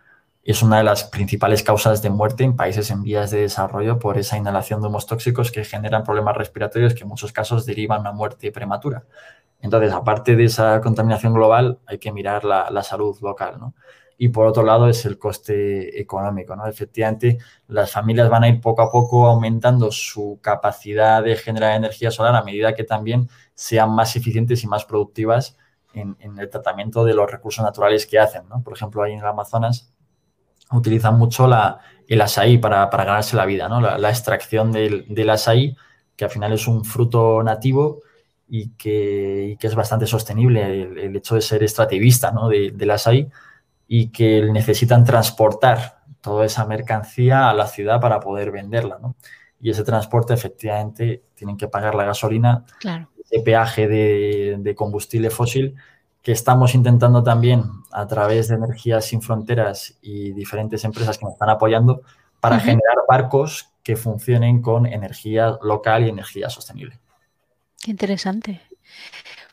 [0.42, 4.18] es una de las principales causas de muerte en países en vías de desarrollo por
[4.18, 8.12] esa inhalación de humos tóxicos que generan problemas respiratorios que en muchos casos derivan a
[8.12, 9.04] muerte prematura.
[9.60, 13.74] Entonces, aparte de esa contaminación global, hay que mirar la, la salud local, ¿no?
[14.16, 16.54] Y por otro lado es el coste económico.
[16.54, 16.66] ¿no?
[16.66, 22.10] Efectivamente, las familias van a ir poco a poco aumentando su capacidad de generar energía
[22.10, 25.56] solar a medida que también sean más eficientes y más productivas
[25.92, 28.48] en, el tratamiento de los recursos naturales que hacen.
[28.48, 28.62] ¿no?
[28.62, 29.92] Por ejemplo, ahí en el Amazonas
[30.72, 33.80] utilizan mucho la, el asaí para, ganarse la vida, ¿no?
[33.80, 35.76] la, extracción del, del, asaí,
[36.16, 38.00] que al final es un fruto nativo
[38.48, 42.48] y que, es bastante sostenible, el, hecho de ser extractivista ¿no?
[42.48, 43.28] de, del asaí
[43.86, 49.16] y que necesitan transportar toda esa mercancía a la ciudad para poder venderla, ¿no?
[49.60, 53.10] Y ese transporte efectivamente tienen que pagar la gasolina, claro.
[53.22, 55.74] ese peaje de, combustible fósil
[56.22, 61.34] que estamos intentando también a través de Energías Sin Fronteras y diferentes empresas que nos
[61.34, 62.02] están apoyando
[62.40, 66.98] para generar barcos que funcionen con energía local y energía sostenible.
[67.82, 68.62] Qué interesante.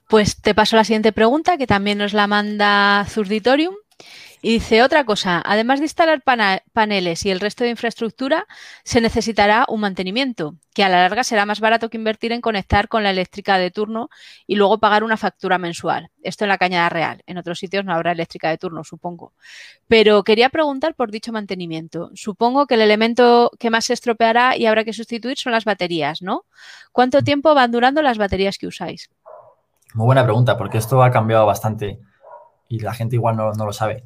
[0.07, 3.75] Pues te paso la siguiente pregunta, que también nos la manda Zurditorium.
[4.43, 8.47] Y dice otra cosa, además de instalar paneles y el resto de infraestructura,
[8.83, 12.87] se necesitará un mantenimiento, que a la larga será más barato que invertir en conectar
[12.87, 14.09] con la eléctrica de turno
[14.47, 16.09] y luego pagar una factura mensual.
[16.23, 17.21] Esto en la Cañada Real.
[17.27, 19.33] En otros sitios no habrá eléctrica de turno, supongo.
[19.87, 22.09] Pero quería preguntar por dicho mantenimiento.
[22.15, 26.23] Supongo que el elemento que más se estropeará y habrá que sustituir son las baterías,
[26.23, 26.45] ¿no?
[26.91, 29.11] ¿Cuánto tiempo van durando las baterías que usáis?
[29.93, 31.99] Muy buena pregunta, porque esto ha cambiado bastante
[32.67, 34.05] y la gente igual no, no lo sabe.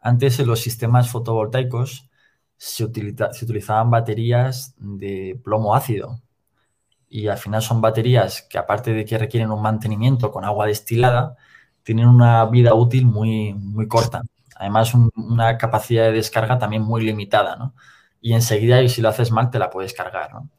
[0.00, 2.08] Antes en los sistemas fotovoltaicos
[2.56, 6.20] se, utilizaban baterías de plomo ácido
[7.08, 11.36] y al final son baterías que aparte de que requieren un mantenimiento con agua destilada,
[11.82, 14.22] tienen una vida útil muy, muy corta.
[14.56, 17.74] Además, una capacidad de descarga también muy limitada, ¿no?
[18.20, 20.50] Y enseguida, y si lo haces mal, te la puedes cargar, ¿no?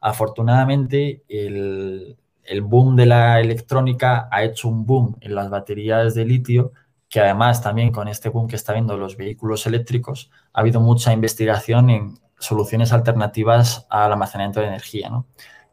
[0.00, 6.24] Afortunadamente, el, el boom de la electrónica ha hecho un boom en las baterías de
[6.24, 6.72] litio
[7.12, 11.12] que además también con este boom que está viendo los vehículos eléctricos, ha habido mucha
[11.12, 15.10] investigación en soluciones alternativas al almacenamiento de energía.
[15.10, 15.26] ¿no?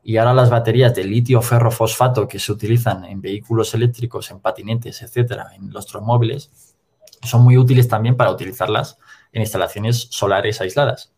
[0.03, 5.01] Y ahora las baterías de litio ferrofosfato que se utilizan en vehículos eléctricos, en patinetes,
[5.01, 6.75] etcétera, en los móviles,
[7.23, 8.97] son muy útiles también para utilizarlas
[9.31, 11.13] en instalaciones solares aisladas.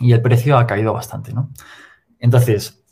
[0.00, 1.50] Y el precio ha caído bastante, ¿no?
[2.18, 2.82] Entonces,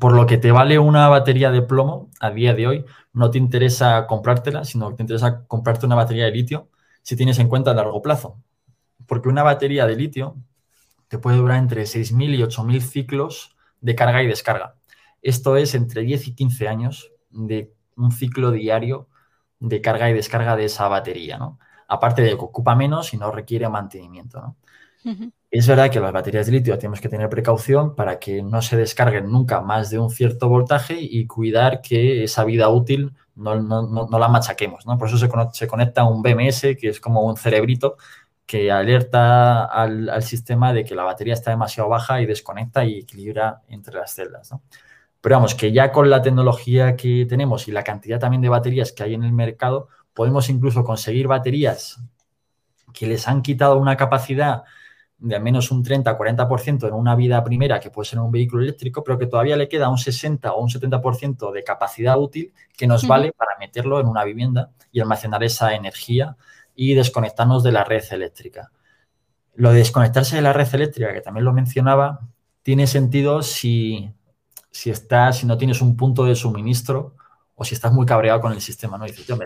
[0.00, 3.38] por lo que te vale una batería de plomo a día de hoy, no te
[3.38, 6.68] interesa comprártela, sino que te interesa comprarte una batería de litio
[7.02, 8.42] si tienes en cuenta a largo plazo.
[9.06, 10.36] Porque una batería de litio
[11.08, 14.76] te puede durar entre 6.000 y 8.000 ciclos de carga y descarga.
[15.22, 19.08] Esto es entre 10 y 15 años de un ciclo diario
[19.60, 21.58] de carga y descarga de esa batería, ¿no?
[21.88, 24.56] Aparte de que ocupa menos y no requiere mantenimiento, ¿no?
[25.50, 28.76] Es verdad que las baterías de litio tenemos que tener precaución para que no se
[28.76, 34.28] descarguen nunca más de un cierto voltaje y cuidar que esa vida útil no, la
[34.28, 34.86] machaquemos.
[34.86, 34.98] ¿no?
[34.98, 37.96] Por eso se, conecta un BMS, que es como un cerebrito
[38.46, 43.62] que alerta al, sistema de que la batería está demasiado baja y desconecta y equilibra
[43.68, 44.50] entre las celdas.
[45.20, 48.92] Pero vamos, que ya con la tecnología que tenemos y la cantidad también de baterías
[48.92, 52.00] que hay en el mercado, podemos incluso conseguir baterías
[52.92, 54.64] que les han quitado una capacidad
[55.18, 59.02] de al menos un 30-40% en una vida primera, que puede ser un vehículo eléctrico,
[59.02, 63.06] pero que todavía le queda un 60 o un 70% de capacidad útil que nos
[63.06, 66.36] vale para meterlo en una vivienda y almacenar esa energía
[66.74, 68.70] y desconectarnos de la red eléctrica.
[69.54, 72.20] Lo de desconectarse de la red eléctrica, que también lo mencionaba,
[72.62, 74.12] tiene sentido si,
[74.70, 77.14] si, estás, si no tienes un punto de suministro
[77.54, 79.06] o si estás muy cabreado con el sistema, ¿no?
[79.06, 79.44] Y dices, yo me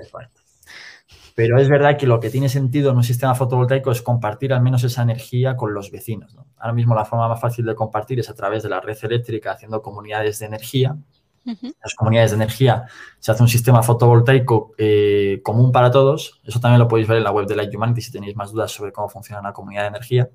[1.38, 4.60] pero es verdad que lo que tiene sentido en un sistema fotovoltaico es compartir al
[4.60, 6.36] menos esa energía con los vecinos.
[6.56, 9.52] Ahora mismo la forma más fácil de compartir es a través de la red eléctrica
[9.52, 10.96] haciendo comunidades de energía.
[11.44, 12.86] Las comunidades de energía
[13.20, 16.40] se hace un sistema fotovoltaico eh, común para todos.
[16.42, 18.72] Eso también lo podéis ver en la web de Light Humanity si tenéis más dudas
[18.72, 20.30] sobre cómo funciona una comunidad de energía.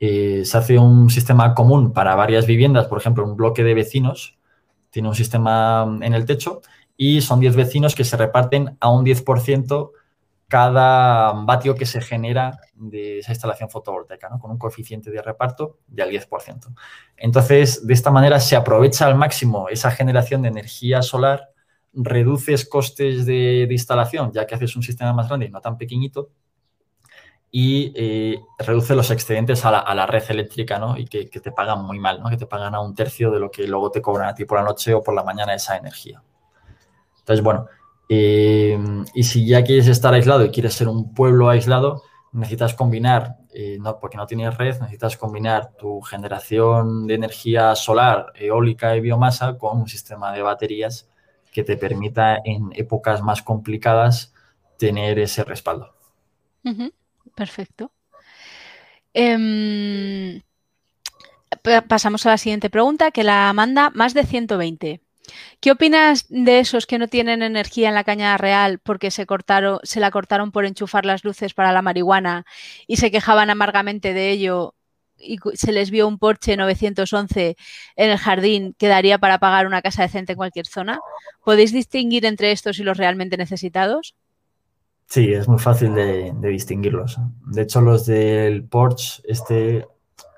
[0.00, 4.38] Eh, se hace un sistema común para varias viviendas, por ejemplo, un bloque de vecinos
[4.88, 6.62] tiene un sistema en el techo
[6.96, 9.90] y son 10 vecinos que se reparten a un 10%
[10.52, 16.10] cada vatio que se genera de esa instalación fotovoltaica, con un coeficiente de reparto del
[16.10, 16.74] 10%.
[17.16, 21.48] Entonces, de esta manera se aprovecha al máximo esa generación de energía solar,
[21.94, 26.28] reduces costes de, instalación, ya que haces un sistema más grande y no tan pequeñito,
[27.50, 30.98] y eh, reduce los excedentes a la, red eléctrica, ¿no?
[30.98, 32.28] Y que, te pagan muy mal, ¿no?
[32.28, 34.58] Que te pagan a un tercio de lo que luego te cobran a ti por
[34.58, 36.22] la noche o por la mañana esa energía.
[37.20, 37.68] Entonces, bueno,
[38.08, 38.78] eh,
[39.14, 43.78] y si ya quieres estar aislado y quieres ser un pueblo aislado, necesitas combinar, eh,
[43.80, 49.58] no, porque no tienes red, necesitas combinar tu generación de energía solar, eólica y biomasa
[49.58, 51.08] con un sistema de baterías
[51.52, 54.32] que te permita en épocas más complicadas
[54.78, 55.94] tener ese respaldo.
[57.34, 57.92] Perfecto.
[59.12, 60.40] Em,
[61.86, 65.01] pasamos a la siguiente pregunta que la manda más de 120.
[65.60, 69.78] ¿Qué opinas de esos que no tienen energía en la cañada real porque se cortaron,
[69.82, 72.44] se la cortaron por enchufar las luces para la marihuana
[72.86, 74.74] y se quejaban amargamente de ello
[75.16, 77.56] y se les vio un Porsche 911
[77.96, 80.98] en el jardín que daría para pagar una casa decente en cualquier zona?
[81.44, 84.16] ¿Podéis distinguir entre estos y los realmente necesitados?
[85.06, 87.18] Sí, es muy fácil de, de distinguirlos.
[87.46, 89.86] De hecho, los del Porsche este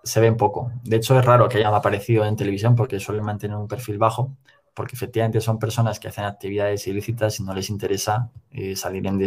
[0.03, 0.71] se ven poco.
[0.83, 4.37] De hecho, es raro que hayan aparecido en televisión porque suelen mantener un perfil bajo
[4.75, 9.19] porque efectivamente son personas que hacen actividades ilícitas y no les interesa eh, salir en,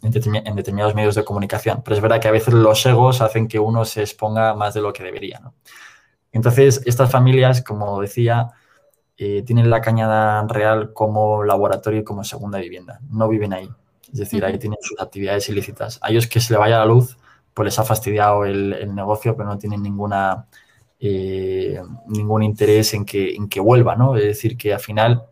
[0.00, 1.82] determinados medios de comunicación.
[1.84, 4.80] Pero es verdad que a veces los egos hacen que uno se exponga más de
[4.80, 5.42] lo que debería.
[6.32, 8.48] Entonces, estas familias, como decía,
[9.18, 13.00] eh, tienen la cañada real como laboratorio y como segunda vivienda.
[13.10, 13.68] No viven ahí.
[14.10, 15.98] Es decir, ahí tienen sus actividades ilícitas.
[16.02, 17.18] A ellos que se le vaya la luz,
[17.52, 20.46] pues les ha fastidiado el negocio, pero no tienen ninguna
[21.06, 24.16] eh, ningún interés en que, en que vuelva, ¿no?
[24.16, 25.26] Es decir, que al final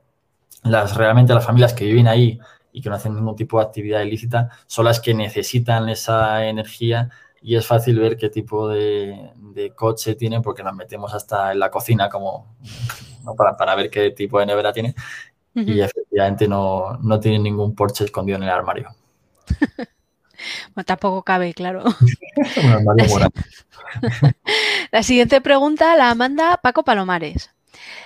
[0.65, 2.39] las, realmente las familias que viven ahí
[2.73, 7.09] y que no hacen ningún tipo de actividad ilícita son las que necesitan esa energía
[7.41, 9.31] y es fácil ver qué tipo de,
[9.75, 12.55] coche tienen porque las metemos hasta en la cocina como
[13.35, 14.95] para, ver qué tipo de nevera tiene
[15.55, 18.91] y efectivamente no, no tienen ningún Porsche escondido en el armario.
[20.75, 21.85] Bueno, tampoco cabe, claro.
[24.93, 27.51] la siguiente pregunta la manda Paco Palomares.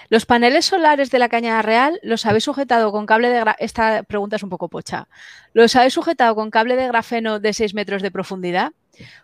[0.09, 4.37] ¿Los paneles solares de la cañada real los habéis sujetado con cable de Esta pregunta
[4.37, 5.09] es un poco pocha.
[5.53, 8.73] ¿Los habéis sujetado con cable de grafeno de 6 metros de profundidad?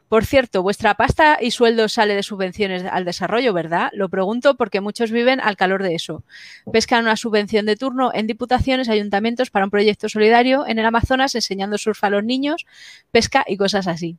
[0.09, 3.91] Por cierto, vuestra pasta y sueldo sale de subvenciones al desarrollo, ¿verdad?
[3.93, 6.25] Lo pregunto porque muchos viven al calor de eso.
[6.73, 11.37] Pescan una subvención de turno en diputaciones, ayuntamientos para un proyecto solidario en el Amazonas
[11.37, 12.67] enseñando surf a los niños,
[13.13, 14.19] pesca y cosas así.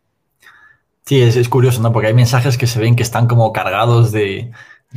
[1.06, 1.92] Sí, es, curioso, ¿no?
[1.92, 4.52] Porque hay mensajes que se ven que están como cargados de,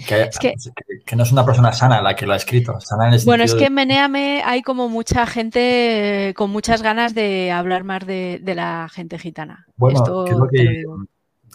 [0.06, 2.78] Que, no es una persona sana la que lo ha escrito.
[3.24, 8.06] bueno, es que en Meneame hay como mucha gente con muchas ganas de hablar más
[8.06, 9.66] de, la gente gitana.
[9.76, 10.04] Bueno,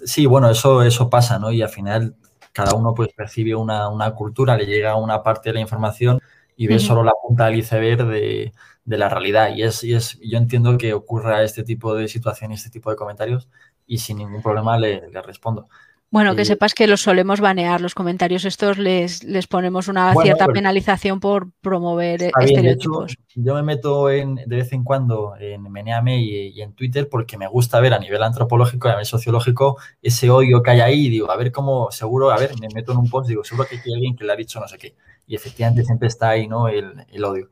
[0.03, 1.51] sí, bueno, eso, eso pasa, ¿no?
[1.51, 2.15] Y al final
[2.51, 6.19] cada uno pues percibe una, cultura, le llega una parte de la información
[6.55, 8.51] y ve solo la punta del iceberg de,
[8.85, 9.55] la realidad.
[9.55, 12.89] Y es, y es, yo entiendo que ocurra este tipo de situación y este tipo
[12.89, 13.47] de comentarios
[13.91, 15.67] y sin ningún problema le respondo.
[16.11, 20.45] Bueno, que sepas que los solemos banear, los comentarios estos les, les ponemos una cierta
[20.47, 23.15] penalización por promover estereotipos.
[23.33, 27.47] yo me meto en, de vez en cuando en Meneame y, en Twitter porque me
[27.47, 31.09] gusta ver a nivel antropológico y a nivel sociológico ese odio que hay ahí y
[31.09, 33.77] digo, a ver cómo, seguro, a ver, me meto en un post, digo, seguro que
[33.77, 34.95] hay alguien que le ha dicho no sé qué.
[35.27, 36.67] Y efectivamente siempre está ahí, ¿no?
[36.67, 37.49] El, odio.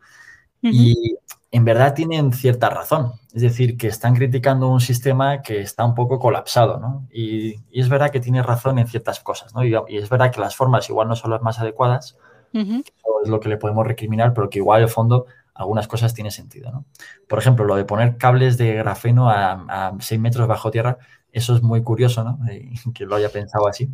[0.61, 1.15] Y
[1.51, 3.13] en verdad tienen cierta razón.
[3.33, 7.07] Es decir, que están criticando un sistema que está un poco colapsado, ¿no?
[7.11, 9.63] Y, es verdad que tiene razón en ciertas cosas, ¿no?
[9.63, 12.17] Y, es verdad que las formas igual no son las más adecuadas,
[12.53, 12.83] eso
[13.23, 16.71] es lo que le podemos recriminar, pero que igual de fondo algunas cosas tiene sentido,
[16.71, 16.85] ¿no?
[17.27, 20.97] Por ejemplo, lo de poner cables de grafeno a, 6 metros bajo tierra,
[21.31, 22.39] eso es muy curioso, ¿no?
[22.93, 23.89] que lo haya pensado así,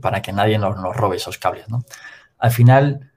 [0.00, 1.84] para que nadie nos, nos robe esos cables, ¿no?
[2.38, 3.10] Al final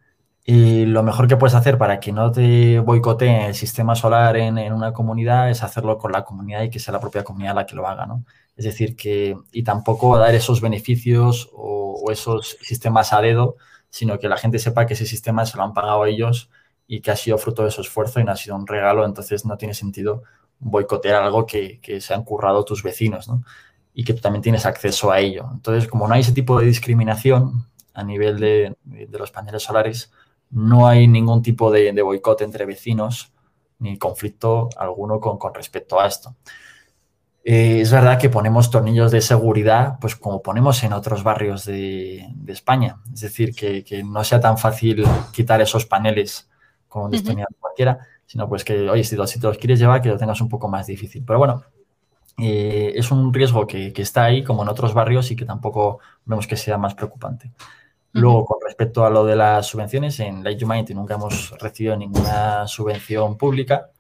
[0.52, 4.58] y lo mejor que puedes hacer para que no te boicoteen el sistema solar en,
[4.74, 7.76] una comunidad es hacerlo con la comunidad y que sea la propia comunidad la que
[7.76, 8.26] lo haga, ¿no?
[8.58, 13.58] Es decir, que, y tampoco dar esos beneficios o, esos sistemas a dedo,
[13.92, 16.50] sino que la gente sepa que ese sistema se lo han pagado ellos
[16.88, 19.46] y que ha sido fruto de su esfuerzo y no ha sido un regalo, entonces
[19.46, 20.24] no tiene sentido
[20.58, 23.44] boicotear algo que, se han currado tus vecinos, ¿no?
[23.94, 25.48] Y que tú también tienes acceso a ello.
[25.54, 28.76] Entonces, como no hay ese tipo de discriminación a nivel de
[29.12, 30.12] los paneles solares,
[30.52, 33.34] no hay ningún tipo de, boicot entre vecinos
[33.80, 36.36] ni conflicto alguno con, respecto a esto.
[37.44, 42.28] Eh, es verdad que ponemos tornillos de seguridad, pues como ponemos en otros barrios de,
[42.48, 42.98] España.
[43.14, 46.50] Es decir, que, no sea tan fácil quitar esos paneles
[46.88, 47.12] como un
[47.60, 50.68] cualquiera, sino pues que, oye, si, te los quieres llevar, que lo tengas un poco
[50.68, 51.24] más difícil.
[51.26, 51.64] Pero bueno,
[52.38, 56.00] eh, es un riesgo que, que, está ahí, como en otros barrios, y que tampoco
[56.26, 57.52] vemos que sea más preocupante.
[58.14, 62.68] Luego, con respecto a lo de las subvenciones, en Light Humanity nunca hemos recibido ninguna
[62.68, 63.92] subvención pública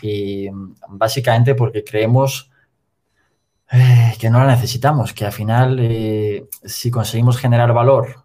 [0.00, 0.48] y
[0.88, 2.50] básicamente porque creemos
[3.70, 8.24] eh, que no la necesitamos, que al final eh, si conseguimos generar valor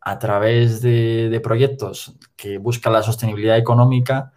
[0.00, 4.32] a través de, proyectos que buscan la sostenibilidad económica,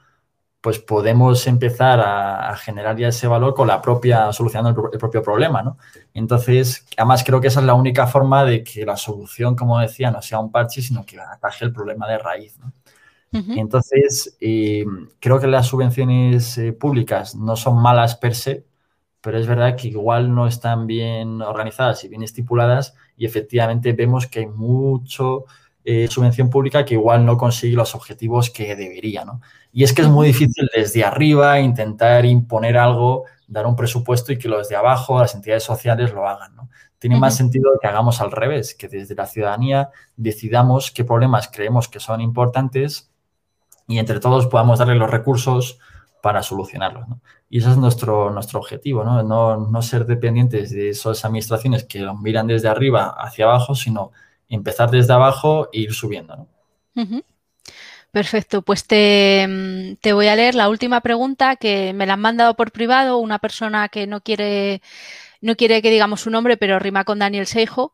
[0.66, 5.62] pues podemos empezar a, generar ya ese valor con la propia, solucionando el, propio problema,
[5.62, 5.78] ¿no?
[6.12, 10.10] Entonces, además creo que esa es la única forma de que la solución, como decía,
[10.10, 12.74] no sea un parche, sino que ataje el problema de raíz, ¿no?
[13.32, 14.86] Entonces, eh,
[15.20, 18.66] creo que las subvenciones eh, públicas no son malas per se,
[19.22, 24.26] pero es verdad que igual no están bien organizadas y bien estipuladas y efectivamente vemos
[24.26, 25.46] que hay mucho
[25.86, 29.40] eh, subvención pública que igual no consigue los objetivos que debería, ¿no?
[29.72, 34.40] Y es que es muy difícil desde arriba intentar imponer algo, dar un presupuesto y
[34.40, 36.70] que los de abajo, las entidades sociales, lo hagan, ¿no?
[36.98, 41.88] Tiene más sentido que hagamos al revés, que desde la ciudadanía decidamos qué problemas creemos
[41.88, 43.12] que son importantes
[43.88, 45.78] y entre todos podamos darle los recursos
[46.26, 47.08] para solucionarlos.
[47.08, 47.22] ¿no?
[47.50, 49.22] Y ese es nuestro, nuestro objetivo, ¿no?
[49.22, 49.58] ¿no?
[49.58, 54.12] No, ser dependientes de esas administraciones que miran desde arriba hacia abajo, sino
[54.50, 56.36] empezar desde abajo e ir subiendo.
[56.36, 57.24] ¿no?
[58.12, 62.56] Perfecto, pues te, te, voy a leer la última pregunta que me la han mandado
[62.56, 64.82] por privado una persona que no quiere,
[65.42, 67.94] no quiere que digamos su nombre, pero rima con Daniel Seijo.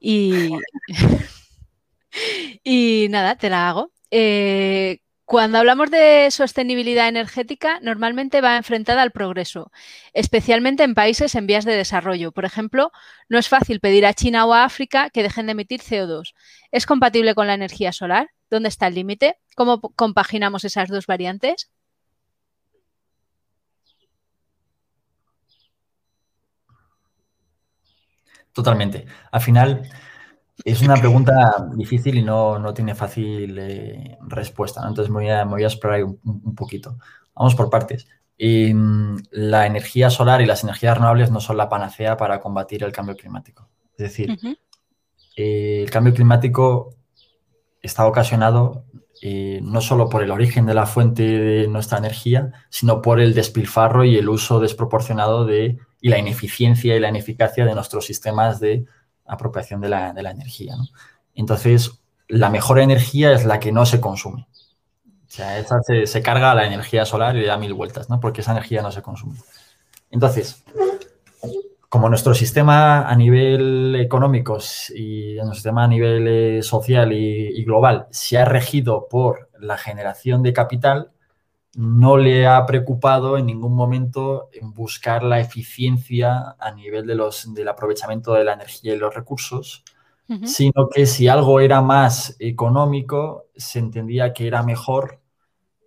[0.00, 0.50] Y,
[2.64, 3.92] y nada, te la hago.
[4.10, 5.00] Eh,
[5.34, 9.72] cuando hablamos de sostenibilidad energética, normalmente va enfrentada al progreso,
[10.12, 12.30] especialmente en países en vías de desarrollo.
[12.30, 12.92] Por ejemplo,
[13.28, 16.34] no es fácil pedir a China o a África que dejen de emitir CO2.
[16.70, 18.30] ¿Es compatible con la energía solar?
[18.48, 19.36] ¿Dónde está el límite?
[19.56, 21.68] ¿Cómo compaginamos esas dos variantes?
[28.52, 29.06] Totalmente.
[29.32, 29.82] Al final,
[30.62, 36.04] es una pregunta difícil y no, tiene fácil eh, respuesta, Entonces me voy, a, explorar
[36.04, 36.98] un, poquito.
[37.34, 38.06] Vamos por partes.
[38.38, 43.16] la energía solar y las energías renovables no son la panacea para combatir el cambio
[43.16, 43.68] climático.
[43.96, 44.38] Es decir,
[45.36, 46.94] eh, el cambio climático
[47.82, 48.84] está ocasionado
[49.22, 53.32] eh, no solo por el origen de la fuente de nuestra energía, sino por el
[53.32, 58.60] despilfarro y el uso desproporcionado de, y la ineficiencia y la ineficacia de nuestros sistemas
[58.60, 58.84] de
[59.26, 60.74] apropiación de la, energía.
[61.34, 64.46] Entonces, la mejor energía es la que no se consume.
[65.06, 68.20] O sea, esa se, carga la energía solar y le da mil vueltas, ¿no?
[68.20, 69.36] Porque esa energía no se consume.
[70.10, 70.64] Entonces,
[71.94, 74.58] como nuestro sistema a nivel económico
[74.94, 80.42] y nuestro sistema a nivel eh, social y, global se ha regido por la generación
[80.42, 81.12] de capital,
[81.76, 87.52] no le ha preocupado en ningún momento en buscar la eficiencia a nivel de los,
[87.54, 89.84] del aprovechamiento de la energía y los recursos,
[90.44, 95.20] sino que si algo era más económico, se entendía que era mejor,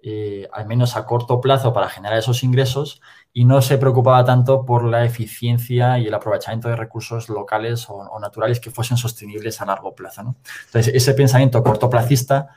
[0.03, 3.01] eh, al menos a corto plazo, para generar esos ingresos,
[3.33, 8.19] y no se preocupaba tanto por la eficiencia y el aprovechamiento de recursos locales o,
[8.19, 10.35] naturales que fuesen sostenibles a largo plazo.
[10.67, 12.49] Entonces, ese pensamiento cortoplacista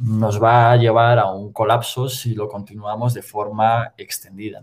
[0.00, 4.62] nos va a llevar a un colapso si lo continuamos de forma extendida.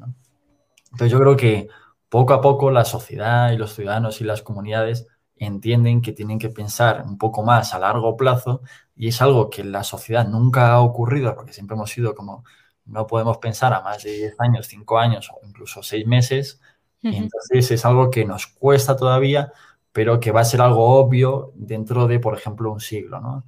[0.91, 1.67] Entonces, yo creo que
[2.09, 6.49] poco a poco la sociedad y los ciudadanos y las comunidades entienden que tienen que
[6.49, 8.61] pensar un poco más a largo plazo
[8.95, 12.43] y es algo que en la sociedad nunca ha ocurrido porque siempre hemos sido como
[12.85, 16.61] no podemos pensar a más de 10 años, 5 años o incluso 6 meses.
[17.03, 19.51] entonces es algo que nos cuesta todavía,
[19.91, 23.19] pero que va a ser algo obvio dentro de, por ejemplo, un siglo.
[23.21, 23.43] ¿no?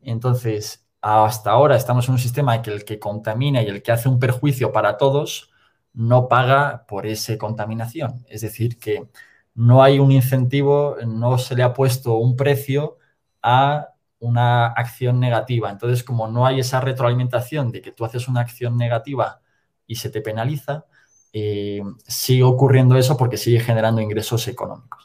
[0.00, 4.08] Entonces, hasta ahora estamos en un sistema que el que contamina y el que hace
[4.08, 5.50] un perjuicio para todos
[5.92, 8.24] no paga por esa contaminación.
[8.28, 9.08] Es decir, que
[9.54, 12.98] no hay un incentivo, no se le ha puesto un precio
[13.42, 13.88] a
[14.20, 15.70] una acción negativa.
[15.70, 19.40] Entonces, como no hay esa retroalimentación de que tú haces una acción negativa
[19.86, 20.86] y se te penaliza,
[21.32, 25.04] eh, sigue ocurriendo eso porque sigue generando ingresos económicos.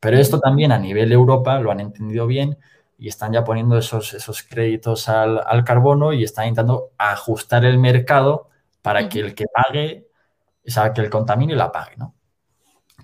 [0.00, 2.58] Pero esto también a nivel Europa lo han entendido bien
[3.04, 8.48] y están ya poniendo esos, esos créditos al, carbono y están intentando ajustar el mercado
[8.80, 10.08] para que el que pague,
[10.66, 11.98] o sea, que el contamine la pague.
[11.98, 12.14] ¿no?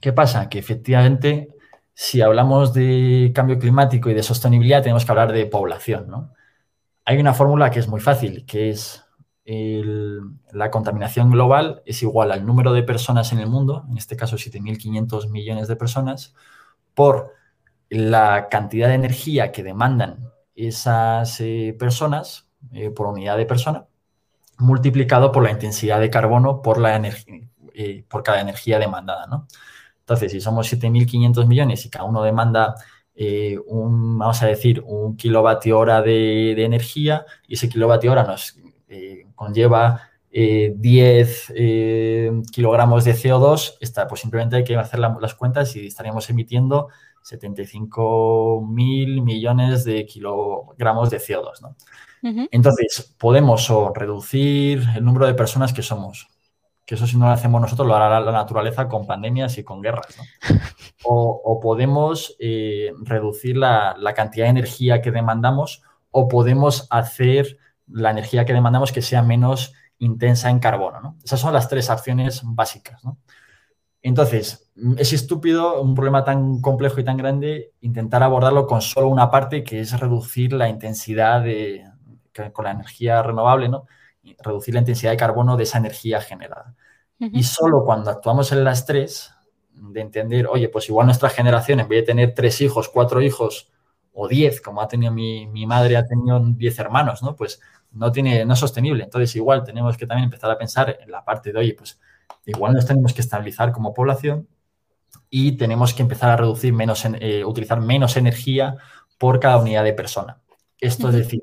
[0.00, 0.48] ¿Qué pasa?
[0.48, 1.54] Que efectivamente
[1.92, 6.08] si hablamos de cambio climático y de sostenibilidad, tenemos que hablar de población.
[6.08, 6.32] ¿no?
[7.04, 9.04] Hay una fórmula que es muy fácil, que es
[9.44, 14.36] la contaminación global es igual al número de personas en el mundo, en este caso
[14.36, 16.34] 7.500 millones de personas,
[16.94, 17.34] por
[17.90, 23.86] la cantidad de energía que demandan esas eh, personas eh, por unidad de persona,
[24.58, 27.00] multiplicado por la intensidad de carbono por, la
[27.74, 29.26] eh, por cada energía demandada.
[29.26, 29.46] ¿no?
[30.00, 32.74] Entonces, si somos 7.500 millones y cada uno demanda
[33.66, 38.56] un, vamos a decir, un kilovatio hora de, energía y ese kilovatio hora nos
[39.34, 45.86] conlleva 10 eh, kilogramos de CO2, está, pues simplemente hay que hacer las cuentas y
[45.86, 46.88] estaríamos emitiendo
[47.22, 51.74] 75.000 millones de kilogramos de CO2.
[52.50, 56.28] Entonces, podemos reducir el número de personas que somos,
[56.84, 59.80] que eso si no lo hacemos nosotros lo hará la naturaleza con pandemias y con
[59.80, 60.16] guerras.
[61.02, 67.56] O, podemos eh, reducir la, cantidad de energía que demandamos o podemos hacer
[67.88, 71.16] la energía que demandamos que sea menos intensa en carbono.
[71.24, 73.02] Esas son las tres acciones básicas.
[74.02, 79.30] Entonces, es estúpido un problema tan complejo y tan grande intentar abordarlo con solo una
[79.30, 81.84] parte que es reducir la intensidad de,
[82.52, 83.86] con la energía renovable, ¿no?
[84.42, 86.74] reducir la intensidad de carbono de esa energía generada.
[87.18, 89.34] Y solo cuando actuamos en las tres,
[89.74, 93.70] de entender, oye, pues igual nuestra generación, en vez de tener tres hijos, cuatro hijos
[94.12, 97.36] o diez, como ha tenido mi, madre, ha tenido diez hermanos, ¿no?
[97.36, 97.60] Pues
[97.92, 99.04] no, tiene, no es sostenible.
[99.04, 101.98] Entonces, igual tenemos que también empezar a pensar en la parte de, oye, pues
[102.46, 104.48] igual nos tenemos que estabilizar como población
[105.28, 108.76] y tenemos que empezar a reducir menos, eh, utilizar menos energía
[109.18, 110.40] por cada unidad de persona.
[110.78, 111.42] Esto es decir,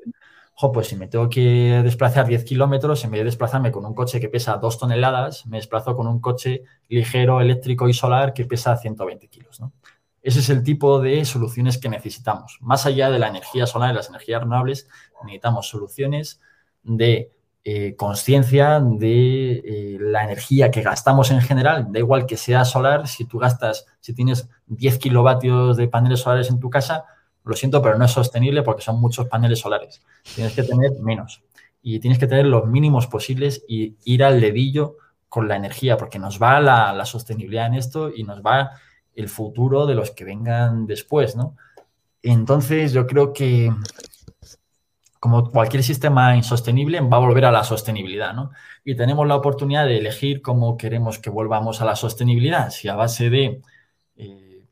[0.72, 4.18] pues si me tengo que desplazar 10 kilómetros, en vez de desplazarme con un coche
[4.18, 8.76] que pesa 2 toneladas, me desplazo con un coche ligero, eléctrico y solar que pesa
[8.76, 9.60] 120 kilos.
[10.20, 12.58] Ese es el tipo de soluciones que necesitamos.
[12.60, 14.88] Más allá de la energía solar y las energías renovables,
[15.22, 16.40] necesitamos soluciones
[16.82, 17.30] de
[17.70, 21.88] eh, conciencia de eh, la energía que gastamos en general.
[21.90, 26.48] Da igual que sea solar, si tú gastas, si tienes 10 kilovatios de paneles solares
[26.48, 27.04] en tu casa,
[27.44, 30.00] lo siento, pero no es sostenible porque son muchos paneles solares.
[30.34, 31.42] Tienes que tener menos
[31.82, 34.96] y tienes que tener los mínimos posibles y ir al dedillo
[35.28, 38.70] con la energía, porque nos va la, sostenibilidad en esto y nos va
[39.14, 41.54] el futuro de los que vengan después, ¿no?
[42.22, 43.70] Entonces, yo creo que
[45.20, 48.50] como cualquier sistema insostenible, va a volver a la sostenibilidad, ¿no?
[48.84, 52.94] Y tenemos la oportunidad de elegir cómo queremos que volvamos a la sostenibilidad, si a
[52.94, 53.60] base de
[54.16, 54.64] eh,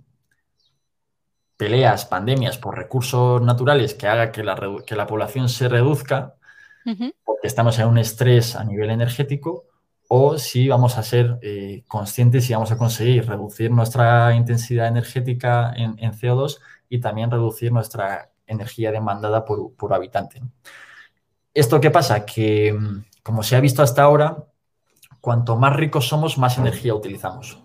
[1.56, 6.34] peleas, pandemias por recursos naturales que haga que la, que la población se reduzca,
[7.24, 9.64] porque estamos en un estrés a nivel energético,
[10.08, 15.72] o si vamos a ser eh, conscientes y vamos a conseguir reducir nuestra intensidad energética
[15.74, 20.42] en, CO2 y también reducir nuestra energía demandada por, por habitante.
[21.54, 22.24] ¿Esto qué pasa?
[22.24, 24.44] Que, mm, como se ha visto hasta ahora,
[25.20, 27.58] cuanto más ricos somos, más energía utilizamos.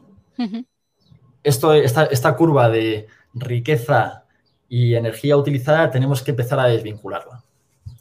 [1.43, 4.25] esto, esta, esta curva de riqueza
[4.67, 7.43] y energía utilizada tenemos que empezar a desvincularla.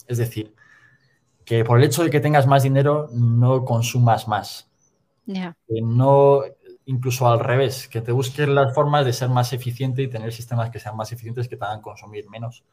[0.06, 0.54] Es decir,
[1.44, 4.70] que por el hecho de que tengas más dinero no consumas más.
[5.68, 6.42] Que no,
[6.90, 10.70] incluso al revés, que te busques las formas de ser más eficiente y tener sistemas
[10.70, 12.64] que sean más eficientes que te hagan consumir menos.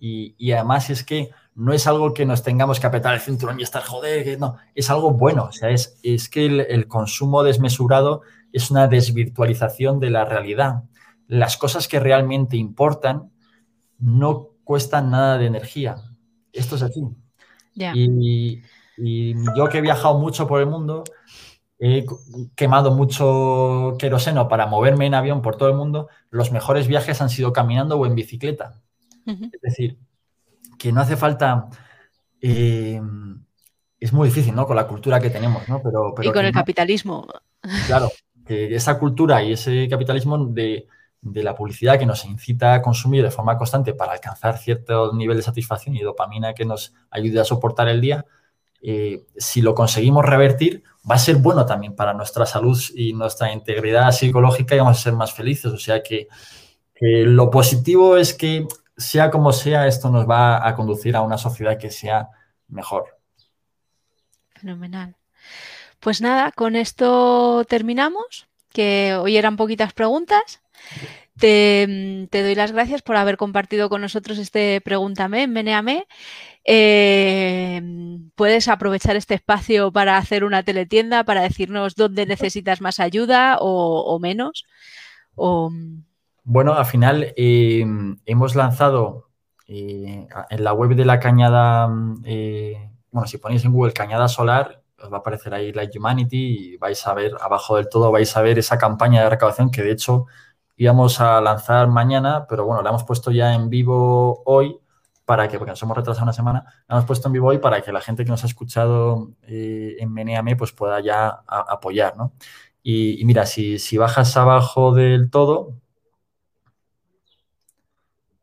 [0.00, 3.62] Y, además es que no es algo que nos tengamos que apretar el cinturón y
[3.62, 5.44] estar joder, no, es algo bueno.
[5.44, 8.22] O sea, es, es que el, consumo desmesurado
[8.52, 10.82] es una desvirtualización de la realidad.
[11.28, 13.30] Las cosas que realmente importan
[13.98, 15.96] no cuestan nada de energía.
[16.52, 17.00] Esto es así.
[17.74, 18.60] Y,
[18.98, 21.04] y yo que he viajado mucho por el mundo,
[21.78, 22.06] he
[22.54, 27.30] quemado mucho queroseno para moverme en avión por todo el mundo, los mejores viajes han
[27.30, 28.80] sido caminando o en bicicleta.
[29.26, 29.98] Es decir,
[30.78, 31.68] que no hace falta...
[32.40, 33.00] Eh,
[33.98, 34.66] es muy difícil, ¿no?
[34.66, 35.82] Con la cultura que tenemos, ¿no?
[35.82, 37.26] Pero, y con el capitalismo.
[37.86, 38.10] Claro,
[38.46, 40.86] que esa cultura y ese capitalismo de,
[41.22, 45.42] la publicidad que nos incita a consumir de forma constante para alcanzar cierto nivel de
[45.42, 48.24] satisfacción y dopamina que nos ayude a soportar el día,
[48.88, 53.52] eh, si lo conseguimos revertir, va a ser bueno también para nuestra salud y nuestra
[53.52, 55.72] integridad psicológica y vamos a ser más felices.
[55.72, 56.28] O sea que
[57.00, 58.66] lo positivo es que
[58.96, 62.28] sea como sea, esto nos va a conducir a una sociedad que sea
[62.68, 63.18] mejor.
[64.54, 65.16] Fenomenal.
[66.00, 70.60] Pues nada, con esto terminamos, que hoy eran poquitas preguntas.
[71.38, 76.06] Te, doy las gracias por haber compartido con nosotros este Pregúntame, Meneame.
[76.68, 77.80] Eh,
[78.34, 84.18] puedes aprovechar este espacio para hacer una teletienda, para decirnos dónde necesitas más ayuda o,
[84.20, 84.64] menos.
[85.36, 85.70] O,
[86.42, 87.86] bueno, al final eh,
[88.26, 89.28] hemos lanzado
[89.68, 95.12] eh, en la web de la Cañada, bueno, si ponéis en Google Cañada Solar, os
[95.12, 98.42] va a aparecer ahí Light Humanity y vais a ver, abajo del todo, vais a
[98.42, 100.26] ver esa campaña de recaudación que de hecho
[100.76, 104.80] íbamos a lanzar mañana, pero bueno, la hemos puesto ya en vivo hoy
[105.26, 107.92] para que, porque nos hemos retrasado una semana, hemos puesto en vivo hoy para que
[107.92, 112.32] la gente que nos ha escuchado en Meneame pues pueda ya apoyar, ¿no?
[112.82, 115.74] Y, mira, si, si bajas abajo del todo,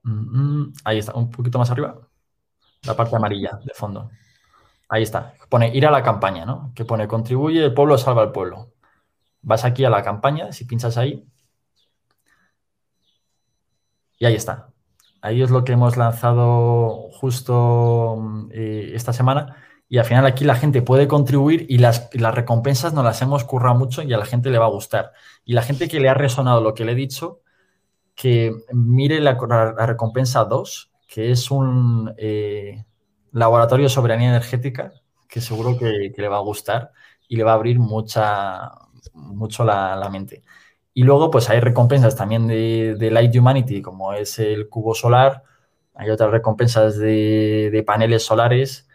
[0.04, 1.98] Mm, ahí está, un poquito más arriba.
[2.84, 4.12] La parte amarilla de fondo.
[4.90, 5.36] Ahí está.
[5.50, 6.74] Pone ir a la campaña, ¿no?
[6.76, 8.74] Que pone contribuye, el pueblo salva al pueblo.
[9.42, 11.26] Vas aquí a la campaña, si pinchas ahí.
[14.20, 14.73] Y ahí está.
[15.24, 19.56] Ahí es lo que hemos lanzado justo eh, esta semana.
[19.88, 23.46] Y al final aquí la gente puede contribuir y las, las recompensas nos las hemos
[23.46, 25.14] currado mucho y a la gente le va a gustar.
[25.46, 27.40] Y la gente que le ha resonado lo que le he dicho,
[28.16, 29.38] que mire la,
[29.86, 32.84] recompensa 2, que es un eh,
[33.32, 34.92] laboratorio de soberanía energética,
[35.30, 36.92] que seguro que, le va a gustar
[37.30, 38.74] y le va a abrir mucha,
[39.14, 40.44] mucho la, mente.
[40.94, 45.44] Y luego, pues hay recompensas también de, Light Humanity, como es el cubo solar,
[45.96, 48.88] hay otras recompensas de, paneles solares.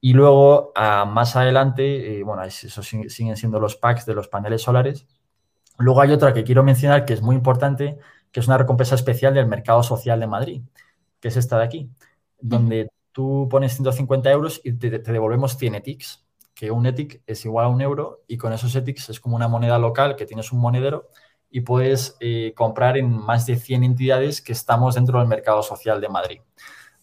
[0.00, 5.06] Y luego, más adelante, eh, bueno, eso siguen siendo los packs de los paneles solares.
[5.78, 7.98] Luego hay otra que quiero mencionar que es muy importante,
[8.32, 10.62] que es una recompensa especial del Mercado Social de Madrid,
[11.20, 11.90] que es esta de aquí,
[12.40, 16.24] donde tú pones 150 euros y te, devolvemos 100 ETICs,
[16.54, 19.48] que un ETIC es igual a un euro y con esos ETICs es como una
[19.48, 21.08] moneda local que tienes un monedero
[21.50, 26.00] y puedes eh, comprar en más de 100 entidades que estamos dentro del Mercado Social
[26.00, 26.40] de Madrid.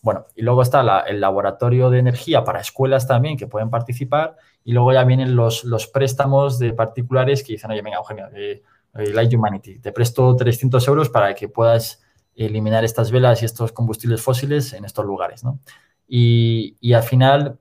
[0.01, 4.35] Bueno, y luego está el laboratorio de energía para escuelas también que pueden participar
[4.65, 8.61] y luego ya vienen los, los préstamos de particulares que dicen, oye, venga, Eugenio, eh,
[8.95, 9.79] eh, Light Humanity.
[9.79, 12.03] Te presto 300 euros para que puedas
[12.35, 15.59] eliminar estas velas y estos combustibles fósiles en estos lugares, ¿no?
[16.07, 17.57] Y, al final,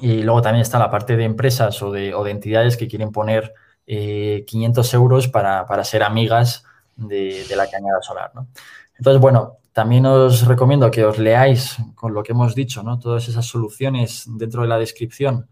[0.00, 3.54] y luego también está la parte de empresas o de, entidades que quieren poner
[3.88, 6.64] 500 eh, euros para, ser amigas
[6.96, 8.48] de, la cañada solar, ¿no?
[8.96, 12.98] Entonces, bueno, también os recomiendo que os leáis con lo que hemos dicho, ¿no?
[12.98, 15.48] Todas esas soluciones dentro de la descripción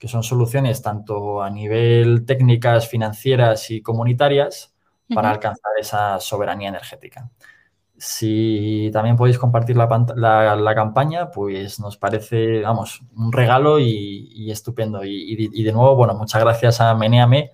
[0.00, 4.74] que son soluciones tanto a nivel técnicas, financieras y comunitarias
[5.14, 7.30] para alcanzar esa soberanía energética.
[7.98, 15.04] Si también podéis compartir la, campaña, pues nos parece, vamos, un regalo y, estupendo.
[15.04, 17.50] Y, de nuevo, bueno, muchas gracias a Meneame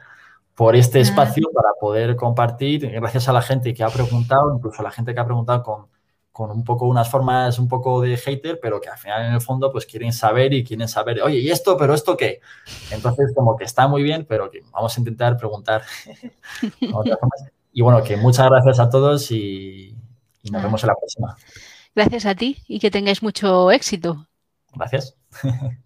[0.57, 2.91] por este espacio para poder compartir.
[2.91, 5.87] Gracias a la gente que ha preguntado, incluso a la gente que ha preguntado con,
[6.33, 9.41] con un poco unas formas un poco de hater, pero que al final en el
[9.43, 11.77] fondo pues quieren saber y quieren saber, oye, ¿y esto?
[11.77, 12.41] ¿Pero esto qué?
[12.91, 15.83] Entonces como que está muy bien, pero que vamos a intentar preguntar.
[17.73, 19.95] y bueno, que muchas gracias a todos y,
[20.51, 21.37] nos vemos en la próxima.
[21.95, 24.27] Gracias a ti y que tengáis mucho éxito.
[24.75, 25.17] Gracias.